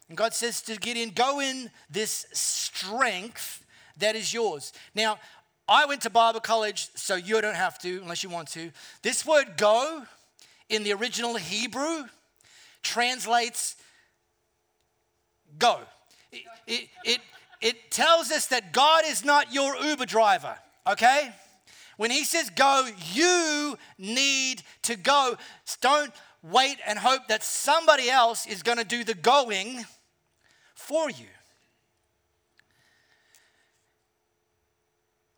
And 0.09 0.17
God 0.17 0.33
says 0.33 0.61
to 0.63 0.75
Gideon, 0.75 1.11
Go 1.15 1.39
in 1.39 1.71
this 1.89 2.25
strength 2.33 3.65
that 3.97 4.15
is 4.15 4.33
yours. 4.33 4.73
Now, 4.95 5.19
I 5.67 5.85
went 5.85 6.01
to 6.01 6.09
Bible 6.09 6.41
college, 6.41 6.89
so 6.95 7.15
you 7.15 7.39
don't 7.39 7.55
have 7.55 7.79
to 7.79 7.99
unless 8.01 8.23
you 8.23 8.29
want 8.29 8.49
to. 8.49 8.71
This 9.03 9.25
word 9.25 9.55
go 9.57 10.03
in 10.69 10.83
the 10.83 10.93
original 10.93 11.35
Hebrew 11.35 12.05
translates 12.83 13.75
go. 15.57 15.79
It, 16.31 16.43
it, 16.67 16.89
it, 17.03 17.19
it 17.61 17.91
tells 17.91 18.31
us 18.31 18.47
that 18.47 18.73
God 18.73 19.03
is 19.05 19.23
not 19.23 19.53
your 19.53 19.77
Uber 19.77 20.05
driver, 20.05 20.55
okay? 20.87 21.33
When 22.01 22.09
he 22.09 22.23
says 22.23 22.49
go, 22.49 22.87
you 23.13 23.77
need 23.99 24.63
to 24.81 24.95
go. 24.95 25.37
Don't 25.81 26.11
wait 26.41 26.77
and 26.87 26.97
hope 26.97 27.27
that 27.27 27.43
somebody 27.43 28.09
else 28.09 28.47
is 28.47 28.63
going 28.63 28.79
to 28.79 28.83
do 28.83 29.03
the 29.03 29.13
going 29.13 29.85
for 30.73 31.11
you. 31.11 31.27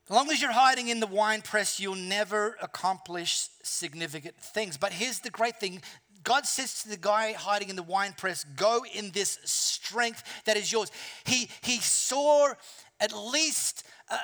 As 0.10 0.16
long 0.16 0.32
as 0.32 0.42
you're 0.42 0.54
hiding 0.54 0.88
in 0.88 1.02
the 1.02 1.08
wine 1.08 1.42
press, 1.42 1.82
you'll 1.82 1.96
never 1.96 2.56
accomplish 2.62 3.50
significant 3.62 4.38
things. 4.38 4.78
But 4.78 4.94
here's 4.94 5.20
the 5.20 5.32
great 5.32 5.60
thing 5.60 5.82
God 6.24 6.46
says 6.46 6.82
to 6.84 6.88
the 6.88 6.96
guy 6.96 7.34
hiding 7.34 7.72
in 7.72 7.76
the 7.76 7.84
wine 7.84 8.14
press, 8.18 8.46
Go 8.56 8.86
in 8.86 9.12
this 9.12 9.38
strength 9.44 10.24
that 10.46 10.56
is 10.56 10.72
yours. 10.72 10.94
He, 11.26 11.50
he 11.62 11.80
saw 11.80 12.54
at 13.02 13.12
least 13.12 13.84
a, 14.10 14.16
a 14.16 14.20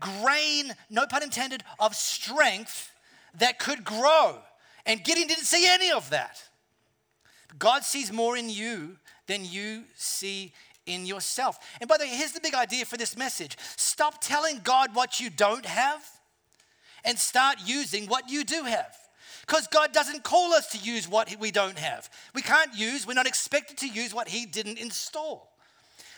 grain, 0.00 0.74
no 0.90 1.06
pun 1.06 1.22
intended, 1.22 1.64
of 1.78 1.94
strength 1.94 2.92
that 3.38 3.58
could 3.58 3.84
grow. 3.84 4.38
And 4.86 5.02
Gideon 5.04 5.28
didn't 5.28 5.44
see 5.44 5.66
any 5.66 5.90
of 5.90 6.10
that. 6.10 6.42
God 7.58 7.84
sees 7.84 8.12
more 8.12 8.36
in 8.36 8.50
you 8.50 8.96
than 9.26 9.44
you 9.44 9.84
see 9.94 10.52
in 10.86 11.06
yourself. 11.06 11.58
And 11.80 11.88
by 11.88 11.98
the 11.98 12.04
way, 12.04 12.10
here's 12.10 12.32
the 12.32 12.40
big 12.40 12.54
idea 12.54 12.84
for 12.84 12.96
this 12.96 13.16
message 13.16 13.56
stop 13.76 14.20
telling 14.20 14.60
God 14.62 14.94
what 14.94 15.20
you 15.20 15.30
don't 15.30 15.66
have 15.66 16.02
and 17.04 17.18
start 17.18 17.58
using 17.64 18.06
what 18.06 18.28
you 18.28 18.44
do 18.44 18.64
have. 18.64 18.96
Because 19.46 19.66
God 19.66 19.92
doesn't 19.92 20.24
call 20.24 20.52
us 20.52 20.68
to 20.72 20.78
use 20.78 21.08
what 21.08 21.34
we 21.38 21.50
don't 21.50 21.78
have. 21.78 22.10
We 22.34 22.42
can't 22.42 22.74
use, 22.76 23.06
we're 23.06 23.14
not 23.14 23.26
expected 23.26 23.78
to 23.78 23.88
use 23.88 24.12
what 24.12 24.28
He 24.28 24.44
didn't 24.44 24.78
install. 24.78 25.47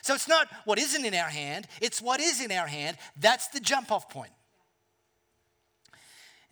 So 0.03 0.15
it's 0.15 0.29
not 0.29 0.49
what 0.65 0.79
isn't 0.79 1.05
in 1.05 1.15
our 1.15 1.29
hand, 1.29 1.67
it's 1.81 2.01
what 2.01 2.21
is 2.21 2.41
in 2.41 2.53
our 2.53 2.67
hand. 2.67 2.97
That's 3.19 3.49
the 3.49 3.61
jump 3.61 3.93
off 3.93 4.09
point. 4.09 4.33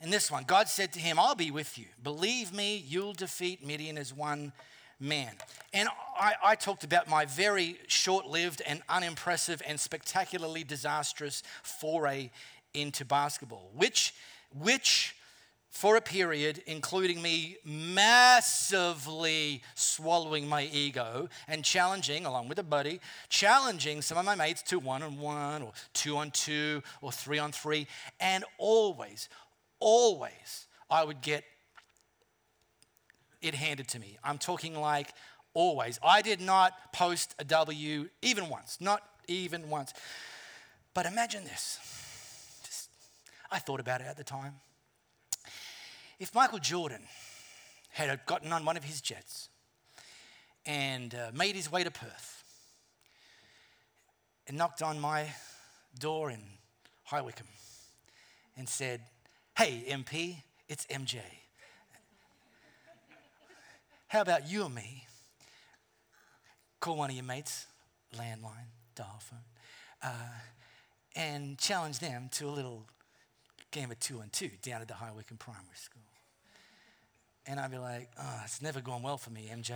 And 0.00 0.12
this 0.12 0.30
one, 0.30 0.44
God 0.44 0.68
said 0.68 0.92
to 0.92 1.00
him, 1.00 1.18
I'll 1.18 1.34
be 1.34 1.50
with 1.50 1.76
you. 1.76 1.86
Believe 2.02 2.52
me, 2.52 2.76
you'll 2.86 3.14
defeat 3.14 3.66
Midian 3.66 3.98
as 3.98 4.14
one 4.14 4.52
man. 5.00 5.34
And 5.72 5.88
I, 6.18 6.34
I 6.44 6.54
talked 6.54 6.84
about 6.84 7.08
my 7.08 7.24
very 7.24 7.78
short 7.88 8.26
lived 8.26 8.62
and 8.66 8.82
unimpressive 8.88 9.60
and 9.66 9.78
spectacularly 9.78 10.62
disastrous 10.64 11.42
foray 11.62 12.30
into 12.74 13.04
basketball, 13.04 13.70
which, 13.74 14.14
which 14.56 15.16
for 15.70 15.96
a 15.96 16.00
period, 16.00 16.62
including 16.66 17.20
me 17.22 17.56
massively 17.64 19.62
swallowing 19.74 20.48
my 20.48 20.68
ego 20.72 21.28
and 21.46 21.64
challenging, 21.64 22.26
along 22.26 22.48
with 22.48 22.58
a 22.58 22.62
buddy, 22.62 23.00
challenging 23.28 24.02
some 24.02 24.18
of 24.18 24.24
my 24.24 24.34
mates 24.34 24.62
to 24.62 24.78
one 24.78 25.02
on 25.02 25.18
one 25.18 25.62
or 25.62 25.72
two 25.92 26.16
on 26.16 26.30
two 26.30 26.82
or 27.00 27.12
three 27.12 27.38
on 27.38 27.52
three. 27.52 27.86
And 28.18 28.44
always, 28.56 29.28
always, 29.78 30.66
I 30.90 31.04
would 31.04 31.20
get 31.20 31.44
it 33.40 33.54
handed 33.54 33.88
to 33.88 34.00
me. 34.00 34.18
I'm 34.24 34.38
talking 34.38 34.74
like 34.74 35.12
always. 35.54 35.98
I 36.02 36.22
did 36.22 36.40
not 36.40 36.92
post 36.92 37.34
a 37.38 37.44
W 37.44 38.08
even 38.22 38.48
once, 38.48 38.78
not 38.80 39.02
even 39.28 39.68
once. 39.68 39.92
But 40.94 41.06
imagine 41.06 41.44
this. 41.44 41.78
Just, 42.64 42.88
I 43.50 43.58
thought 43.58 43.80
about 43.80 44.00
it 44.00 44.06
at 44.08 44.16
the 44.16 44.24
time. 44.24 44.54
If 46.18 46.34
Michael 46.34 46.58
Jordan 46.58 47.02
had 47.90 48.26
gotten 48.26 48.52
on 48.52 48.64
one 48.64 48.76
of 48.76 48.82
his 48.82 49.00
jets 49.00 49.50
and 50.66 51.14
uh, 51.14 51.30
made 51.32 51.54
his 51.54 51.70
way 51.70 51.84
to 51.84 51.92
Perth 51.92 52.42
and 54.48 54.58
knocked 54.58 54.82
on 54.82 54.98
my 54.98 55.28
door 55.96 56.30
in 56.30 56.40
High 57.04 57.20
Wycombe 57.20 57.46
and 58.56 58.68
said, 58.68 59.00
Hey, 59.56 59.84
MP, 59.88 60.42
it's 60.68 60.86
MJ. 60.86 61.18
How 64.08 64.22
about 64.22 64.50
you 64.50 64.64
and 64.64 64.74
me? 64.74 65.04
Call 66.80 66.96
one 66.96 67.10
of 67.10 67.16
your 67.16 67.24
mates, 67.24 67.66
landline, 68.16 68.70
dial 68.96 69.20
phone, 69.20 69.38
uh, 70.02 70.10
and 71.14 71.58
challenge 71.58 72.00
them 72.00 72.28
to 72.32 72.48
a 72.48 72.50
little 72.50 72.86
game 73.70 73.90
of 73.90 74.00
two 74.00 74.20
and 74.20 74.32
two 74.32 74.50
down 74.62 74.80
at 74.80 74.88
the 74.88 74.94
High 74.94 75.12
Wycombe 75.12 75.38
Primary 75.38 75.64
School. 75.74 76.07
And 77.48 77.58
I'd 77.58 77.70
be 77.70 77.78
like, 77.78 78.10
oh, 78.20 78.40
it's 78.44 78.62
never 78.62 78.80
going 78.80 79.02
well 79.02 79.18
for 79.18 79.30
me, 79.30 79.50
MJ. 79.52 79.74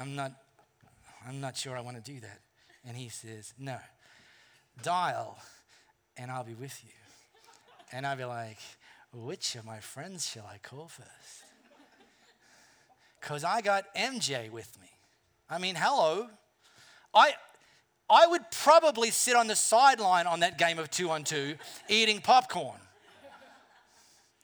I'm 0.00 0.14
not, 0.14 0.32
I'm 1.26 1.40
not 1.40 1.56
sure 1.56 1.76
I 1.76 1.80
want 1.80 1.96
to 1.96 2.12
do 2.12 2.20
that. 2.20 2.40
And 2.86 2.96
he 2.96 3.08
says, 3.08 3.54
no, 3.58 3.78
dial 4.82 5.38
and 6.16 6.30
I'll 6.30 6.44
be 6.44 6.54
with 6.54 6.80
you. 6.84 6.90
And 7.90 8.06
I'd 8.06 8.18
be 8.18 8.24
like, 8.24 8.58
which 9.12 9.56
of 9.56 9.64
my 9.64 9.80
friends 9.80 10.28
shall 10.30 10.46
I 10.46 10.58
call 10.58 10.88
first? 10.88 11.44
because 13.24 13.42
I 13.42 13.62
got 13.62 13.84
MJ 13.94 14.50
with 14.50 14.78
me. 14.82 14.88
I 15.48 15.56
mean, 15.56 15.76
hello. 15.76 16.28
I, 17.14 17.32
I 18.10 18.26
would 18.26 18.42
probably 18.50 19.10
sit 19.10 19.34
on 19.34 19.46
the 19.46 19.56
sideline 19.56 20.26
on 20.26 20.40
that 20.40 20.58
game 20.58 20.78
of 20.78 20.90
two 20.90 21.08
on 21.08 21.24
two 21.24 21.54
eating 21.88 22.20
popcorn, 22.20 22.78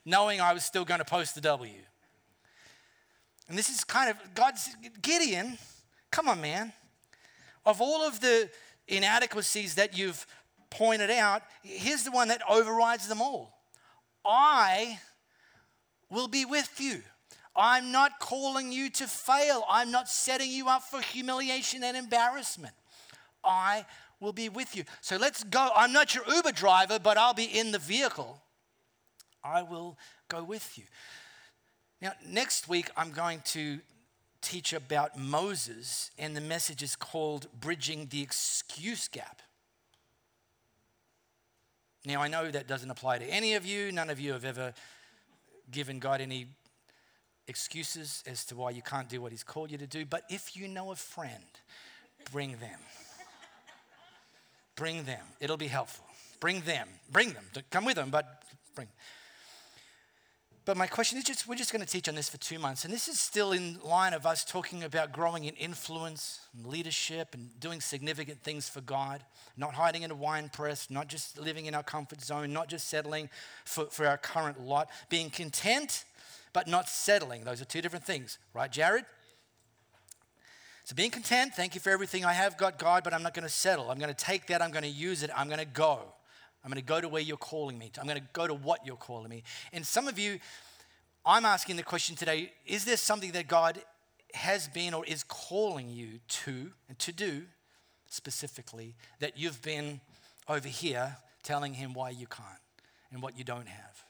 knowing 0.07 0.40
I 0.40 0.55
was 0.55 0.64
still 0.64 0.87
going 0.87 1.00
to 1.00 1.05
post 1.05 1.35
the 1.35 1.42
W. 1.42 1.74
And 3.50 3.58
this 3.58 3.68
is 3.68 3.82
kind 3.82 4.08
of 4.08 4.16
God's 4.34 4.70
Gideon, 5.02 5.58
come 6.12 6.28
on, 6.28 6.40
man. 6.40 6.72
Of 7.66 7.80
all 7.80 8.06
of 8.06 8.20
the 8.20 8.48
inadequacies 8.86 9.74
that 9.74 9.98
you've 9.98 10.24
pointed 10.70 11.10
out, 11.10 11.42
here's 11.62 12.04
the 12.04 12.12
one 12.12 12.28
that 12.28 12.42
overrides 12.48 13.08
them 13.08 13.20
all 13.20 13.52
I 14.24 15.00
will 16.10 16.28
be 16.28 16.44
with 16.44 16.80
you. 16.80 17.02
I'm 17.56 17.90
not 17.90 18.20
calling 18.20 18.70
you 18.70 18.88
to 18.90 19.08
fail. 19.08 19.64
I'm 19.68 19.90
not 19.90 20.08
setting 20.08 20.50
you 20.50 20.68
up 20.68 20.84
for 20.84 21.00
humiliation 21.00 21.82
and 21.82 21.96
embarrassment. 21.96 22.74
I 23.42 23.84
will 24.20 24.32
be 24.32 24.48
with 24.48 24.76
you. 24.76 24.84
So 25.00 25.16
let's 25.16 25.42
go. 25.42 25.70
I'm 25.74 25.92
not 25.92 26.14
your 26.14 26.22
Uber 26.32 26.52
driver, 26.52 27.00
but 27.00 27.18
I'll 27.18 27.34
be 27.34 27.46
in 27.46 27.72
the 27.72 27.80
vehicle. 27.80 28.40
I 29.42 29.62
will 29.62 29.98
go 30.28 30.44
with 30.44 30.78
you. 30.78 30.84
Now, 32.02 32.12
next 32.26 32.66
week, 32.66 32.90
I'm 32.96 33.10
going 33.10 33.42
to 33.46 33.80
teach 34.40 34.72
about 34.72 35.18
Moses, 35.18 36.10
and 36.18 36.34
the 36.34 36.40
message 36.40 36.82
is 36.82 36.96
called 36.96 37.46
Bridging 37.60 38.06
the 38.06 38.22
Excuse 38.22 39.06
Gap. 39.08 39.42
Now, 42.06 42.22
I 42.22 42.28
know 42.28 42.50
that 42.50 42.66
doesn't 42.66 42.90
apply 42.90 43.18
to 43.18 43.26
any 43.26 43.52
of 43.52 43.66
you. 43.66 43.92
None 43.92 44.08
of 44.08 44.18
you 44.18 44.32
have 44.32 44.46
ever 44.46 44.72
given 45.70 45.98
God 45.98 46.22
any 46.22 46.46
excuses 47.46 48.24
as 48.26 48.46
to 48.46 48.56
why 48.56 48.70
you 48.70 48.80
can't 48.80 49.10
do 49.10 49.20
what 49.20 49.32
He's 49.32 49.44
called 49.44 49.70
you 49.70 49.76
to 49.76 49.86
do. 49.86 50.06
But 50.06 50.22
if 50.30 50.56
you 50.56 50.68
know 50.68 50.92
a 50.92 50.96
friend, 50.96 51.44
bring 52.32 52.52
them. 52.52 52.80
bring 54.74 55.04
them. 55.04 55.26
It'll 55.38 55.58
be 55.58 55.66
helpful. 55.66 56.06
Bring 56.38 56.62
them. 56.62 56.88
Bring 57.12 57.34
them. 57.34 57.44
Come 57.70 57.84
with 57.84 57.96
them, 57.96 58.08
but 58.08 58.42
bring. 58.74 58.88
But 60.64 60.77
my 60.77 60.87
question 60.87 61.18
is 61.18 61.25
just 61.25 61.49
we're 61.49 61.55
just 61.55 61.73
going 61.73 61.85
to 61.85 61.90
teach 61.90 62.09
on 62.09 62.14
this 62.14 62.29
for 62.29 62.37
two 62.37 62.59
months. 62.59 62.85
And 62.85 62.92
this 62.92 63.09
is 63.09 63.18
still 63.18 63.53
in 63.53 63.79
line 63.83 64.12
of 64.12 64.27
us 64.27 64.44
talking 64.44 64.85
about 64.85 65.12
growing 65.12 65.44
in 65.44 65.55
influence 65.55 66.40
and 66.55 66.66
leadership 66.66 67.35
and 67.35 67.59
doing 67.59 67.81
significant 67.81 68.42
things 68.42 68.68
for 68.68 68.81
God, 68.81 69.25
not 69.57 69.75
hiding 69.75 70.03
in 70.03 70.11
a 70.11 70.14
wine 70.14 70.51
press, 70.53 70.90
not 70.90 71.09
just 71.09 71.38
living 71.38 71.66
in 71.66 71.75
our 71.75 71.83
comfort 71.83 72.20
zone, 72.20 72.53
not 72.53 72.68
just 72.68 72.88
settling 72.88 73.31
for, 73.64 73.87
for 73.87 74.07
our 74.07 74.18
current 74.18 74.61
lot, 74.61 74.88
being 75.09 75.31
content 75.31 76.05
but 76.53 76.66
not 76.66 76.88
settling. 76.88 77.44
Those 77.44 77.61
are 77.61 77.64
two 77.64 77.81
different 77.81 78.05
things, 78.05 78.38
right, 78.55 78.70
Jared? 78.70 79.05
So 80.85 80.96
being 80.96 81.11
content, 81.11 81.55
thank 81.55 81.75
you 81.75 81.81
for 81.81 81.90
everything 81.90 82.25
I 82.25 82.33
have 82.33 82.57
got, 82.57 82.79
God, 82.79 83.05
but 83.05 83.14
I'm 83.14 83.23
not 83.23 83.35
going 83.35 83.46
to 83.46 83.53
settle. 83.53 83.90
I'm 83.90 83.99
going 83.99 84.12
to 84.12 84.25
take 84.25 84.46
that, 84.49 84.61
I'm 84.61 84.70
going 84.70 84.83
to 84.83 84.88
use 84.88 85.23
it, 85.23 85.31
I'm 85.37 85.46
going 85.46 85.61
to 85.61 85.64
go. 85.64 86.01
I'm 86.62 86.70
going 86.70 86.81
to 86.81 86.87
go 86.87 87.01
to 87.01 87.09
where 87.09 87.23
you're 87.23 87.37
calling 87.37 87.79
me. 87.79 87.90
I'm 87.99 88.07
going 88.07 88.20
to 88.20 88.27
go 88.33 88.46
to 88.46 88.55
what 88.55 88.85
you're 88.85 88.96
calling 88.96 89.31
me. 89.31 89.42
And 89.73 89.87
some 89.87 90.09
of 90.09 90.18
you, 90.18 90.38
I'm 91.25 91.44
asking 91.44 91.77
the 91.77 91.83
question 91.83 92.16
today 92.16 92.53
is 92.66 92.85
there 92.85 92.96
something 92.96 93.33
that 93.33 93.49
God 93.49 93.81
has 94.35 94.68
been 94.68 94.94
or 94.94 95.05
is 95.07 95.25
calling 95.25 95.88
you 95.88 96.20
to 96.29 96.70
and 96.88 96.99
to 96.99 97.12
do 97.12 97.42
specifically 98.09 98.94
that 99.20 99.38
you've 99.38 99.62
been 99.62 100.01
over 100.49 100.68
here 100.68 101.16
telling 101.42 101.75
Him 101.75 101.94
why 101.94 102.11
you 102.11 102.27
can't 102.27 102.49
and 103.11 103.23
what 103.23 103.38
you 103.38 103.44
don't 103.44 103.68
have? 103.68 104.05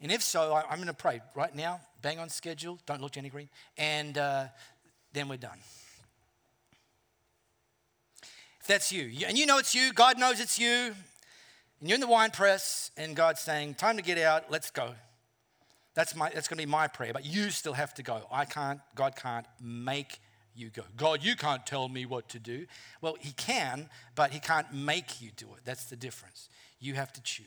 And 0.00 0.10
if 0.10 0.22
so, 0.22 0.52
I, 0.52 0.72
am 0.72 0.78
going 0.78 0.88
to 0.88 0.94
pray 0.94 1.20
right 1.36 1.54
now, 1.54 1.80
bang 2.02 2.18
on 2.18 2.28
schedule, 2.28 2.78
don't 2.86 3.00
look 3.00 3.12
Jenny 3.12 3.28
Green, 3.28 3.48
and 3.78 4.18
uh, 4.18 4.46
then 5.12 5.28
we're 5.28 5.36
done. 5.36 5.58
If 8.60 8.66
that's 8.66 8.92
you, 8.92 9.10
and 9.26 9.38
you 9.38 9.46
know 9.46 9.58
it's 9.58 9.74
you, 9.74 9.92
God 9.92 10.18
knows 10.18 10.40
it's 10.40 10.58
you, 10.58 10.94
and 11.82 11.88
you're 11.88 11.96
in 11.96 12.00
the 12.00 12.06
wine 12.06 12.30
press, 12.30 12.92
and 12.96 13.16
God's 13.16 13.40
saying, 13.40 13.74
Time 13.74 13.96
to 13.96 14.04
get 14.04 14.16
out, 14.16 14.52
let's 14.52 14.70
go. 14.70 14.94
That's, 15.94 16.14
my, 16.14 16.30
that's 16.32 16.46
going 16.46 16.58
to 16.58 16.64
be 16.64 16.70
my 16.70 16.86
prayer, 16.86 17.12
but 17.12 17.26
you 17.26 17.50
still 17.50 17.72
have 17.72 17.92
to 17.94 18.04
go. 18.04 18.22
I 18.30 18.44
can't, 18.44 18.78
God 18.94 19.16
can't 19.16 19.46
make 19.60 20.20
you 20.54 20.70
go. 20.70 20.84
God, 20.96 21.24
you 21.24 21.34
can't 21.34 21.66
tell 21.66 21.88
me 21.88 22.06
what 22.06 22.28
to 22.28 22.38
do. 22.38 22.66
Well, 23.00 23.16
He 23.18 23.32
can, 23.32 23.90
but 24.14 24.30
He 24.30 24.38
can't 24.38 24.72
make 24.72 25.20
you 25.20 25.32
do 25.36 25.46
it. 25.56 25.62
That's 25.64 25.86
the 25.86 25.96
difference. 25.96 26.48
You 26.78 26.94
have 26.94 27.12
to 27.14 27.22
choose. 27.22 27.46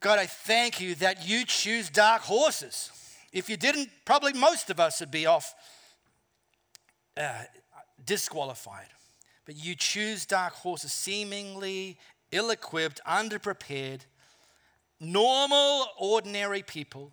God, 0.00 0.18
I 0.18 0.26
thank 0.26 0.78
you 0.78 0.94
that 0.96 1.26
you 1.26 1.46
choose 1.46 1.88
dark 1.88 2.20
horses. 2.20 2.92
If 3.32 3.48
you 3.48 3.56
didn't, 3.56 3.88
probably 4.04 4.34
most 4.34 4.68
of 4.68 4.78
us 4.78 5.00
would 5.00 5.10
be 5.10 5.24
off 5.24 5.54
uh, 7.16 7.44
disqualified. 8.04 8.88
But 9.46 9.56
you 9.56 9.74
choose 9.74 10.26
dark 10.26 10.52
horses, 10.52 10.92
seemingly 10.92 11.96
ill 12.32 12.50
equipped, 12.50 13.00
underprepared, 13.06 14.00
normal, 15.00 15.86
ordinary 15.98 16.62
people 16.62 17.12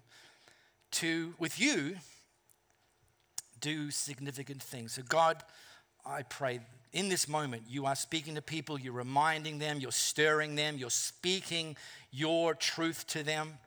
to, 0.91 1.33
with 1.39 1.59
you, 1.59 1.97
do 3.59 3.91
significant 3.91 4.61
things. 4.61 4.93
So, 4.93 5.01
God, 5.03 5.43
I 6.05 6.23
pray 6.23 6.59
in 6.93 7.09
this 7.09 7.27
moment, 7.27 7.63
you 7.67 7.85
are 7.85 7.95
speaking 7.95 8.35
to 8.35 8.41
people, 8.41 8.79
you're 8.79 8.93
reminding 8.93 9.59
them, 9.59 9.79
you're 9.79 9.91
stirring 9.91 10.55
them, 10.55 10.77
you're 10.77 10.89
speaking 10.89 11.75
your 12.11 12.53
truth 12.53 13.05
to 13.07 13.23
them, 13.23 13.57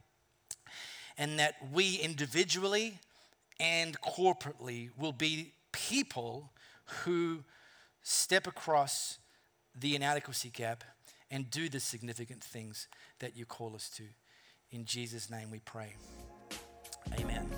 and 1.19 1.39
that 1.39 1.57
we 1.73 1.97
individually 1.97 2.99
and 3.61 4.01
corporately 4.01 4.91
will 4.97 5.13
be 5.13 5.53
people 5.73 6.53
who 7.05 7.41
step 8.03 8.47
across 8.47 9.19
the 9.79 9.95
inadequacy 9.95 10.49
gap 10.49 10.85
and 11.31 11.51
do 11.51 11.69
the 11.69 11.81
significant 11.81 12.43
things 12.43 12.89
that 13.21 13.37
you 13.37 13.45
call 13.45 13.75
us 13.75 13.89
to. 13.91 14.05
In 14.71 14.85
Jesus' 14.85 15.31
name 15.31 15.51
we 15.51 15.61
pray. 15.61 15.95
Amen. 17.19 17.49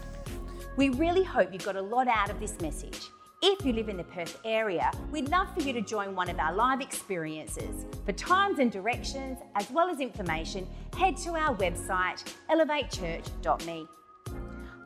We 0.76 0.90
really 0.90 1.24
hope 1.24 1.52
you 1.52 1.58
got 1.58 1.76
a 1.76 1.82
lot 1.82 2.08
out 2.08 2.30
of 2.30 2.40
this 2.40 2.60
message. 2.60 3.08
If 3.42 3.64
you 3.64 3.72
live 3.72 3.88
in 3.88 3.96
the 3.96 4.04
Perth 4.04 4.38
area, 4.44 4.90
we'd 5.10 5.30
love 5.30 5.52
for 5.54 5.62
you 5.62 5.72
to 5.72 5.80
join 5.80 6.14
one 6.14 6.28
of 6.28 6.38
our 6.38 6.52
live 6.54 6.82
experiences. 6.82 7.86
For 8.04 8.12
times 8.12 8.58
and 8.58 8.70
directions, 8.70 9.38
as 9.54 9.70
well 9.70 9.88
as 9.88 10.00
information, 10.00 10.66
head 10.96 11.16
to 11.18 11.30
our 11.30 11.56
website, 11.56 12.22
elevatechurch.me. 12.50 13.86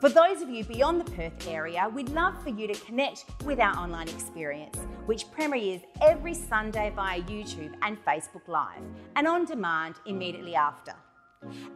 For 0.04 0.10
those 0.10 0.42
of 0.42 0.50
you 0.50 0.64
beyond 0.64 1.00
the 1.00 1.10
Perth 1.12 1.48
area, 1.48 1.88
we'd 1.88 2.10
love 2.10 2.34
for 2.42 2.50
you 2.50 2.66
to 2.66 2.74
connect 2.84 3.24
with 3.46 3.58
our 3.58 3.74
online 3.74 4.06
experience, 4.06 4.76
which 5.06 5.30
premieres 5.32 5.80
every 6.02 6.34
Sunday 6.34 6.92
via 6.94 7.22
YouTube 7.22 7.72
and 7.80 7.96
Facebook 8.04 8.46
Live, 8.46 8.82
and 9.16 9.26
on 9.26 9.46
demand 9.46 9.94
immediately 10.04 10.54
after. 10.56 10.92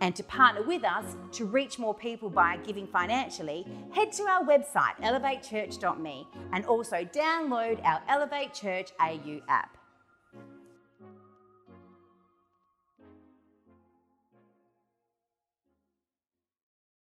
And 0.02 0.14
to 0.14 0.22
partner 0.24 0.60
with 0.60 0.84
us 0.84 1.16
to 1.32 1.46
reach 1.46 1.78
more 1.78 1.94
people 1.94 2.28
by 2.28 2.58
giving 2.58 2.86
financially, 2.86 3.66
head 3.92 4.12
to 4.12 4.24
our 4.24 4.44
website, 4.44 5.00
elevatechurch.me, 5.00 6.26
and 6.52 6.66
also 6.66 6.96
download 7.04 7.82
our 7.82 8.02
Elevate 8.10 8.52
Church 8.52 8.90
AU 9.00 9.40
app. 9.48 9.77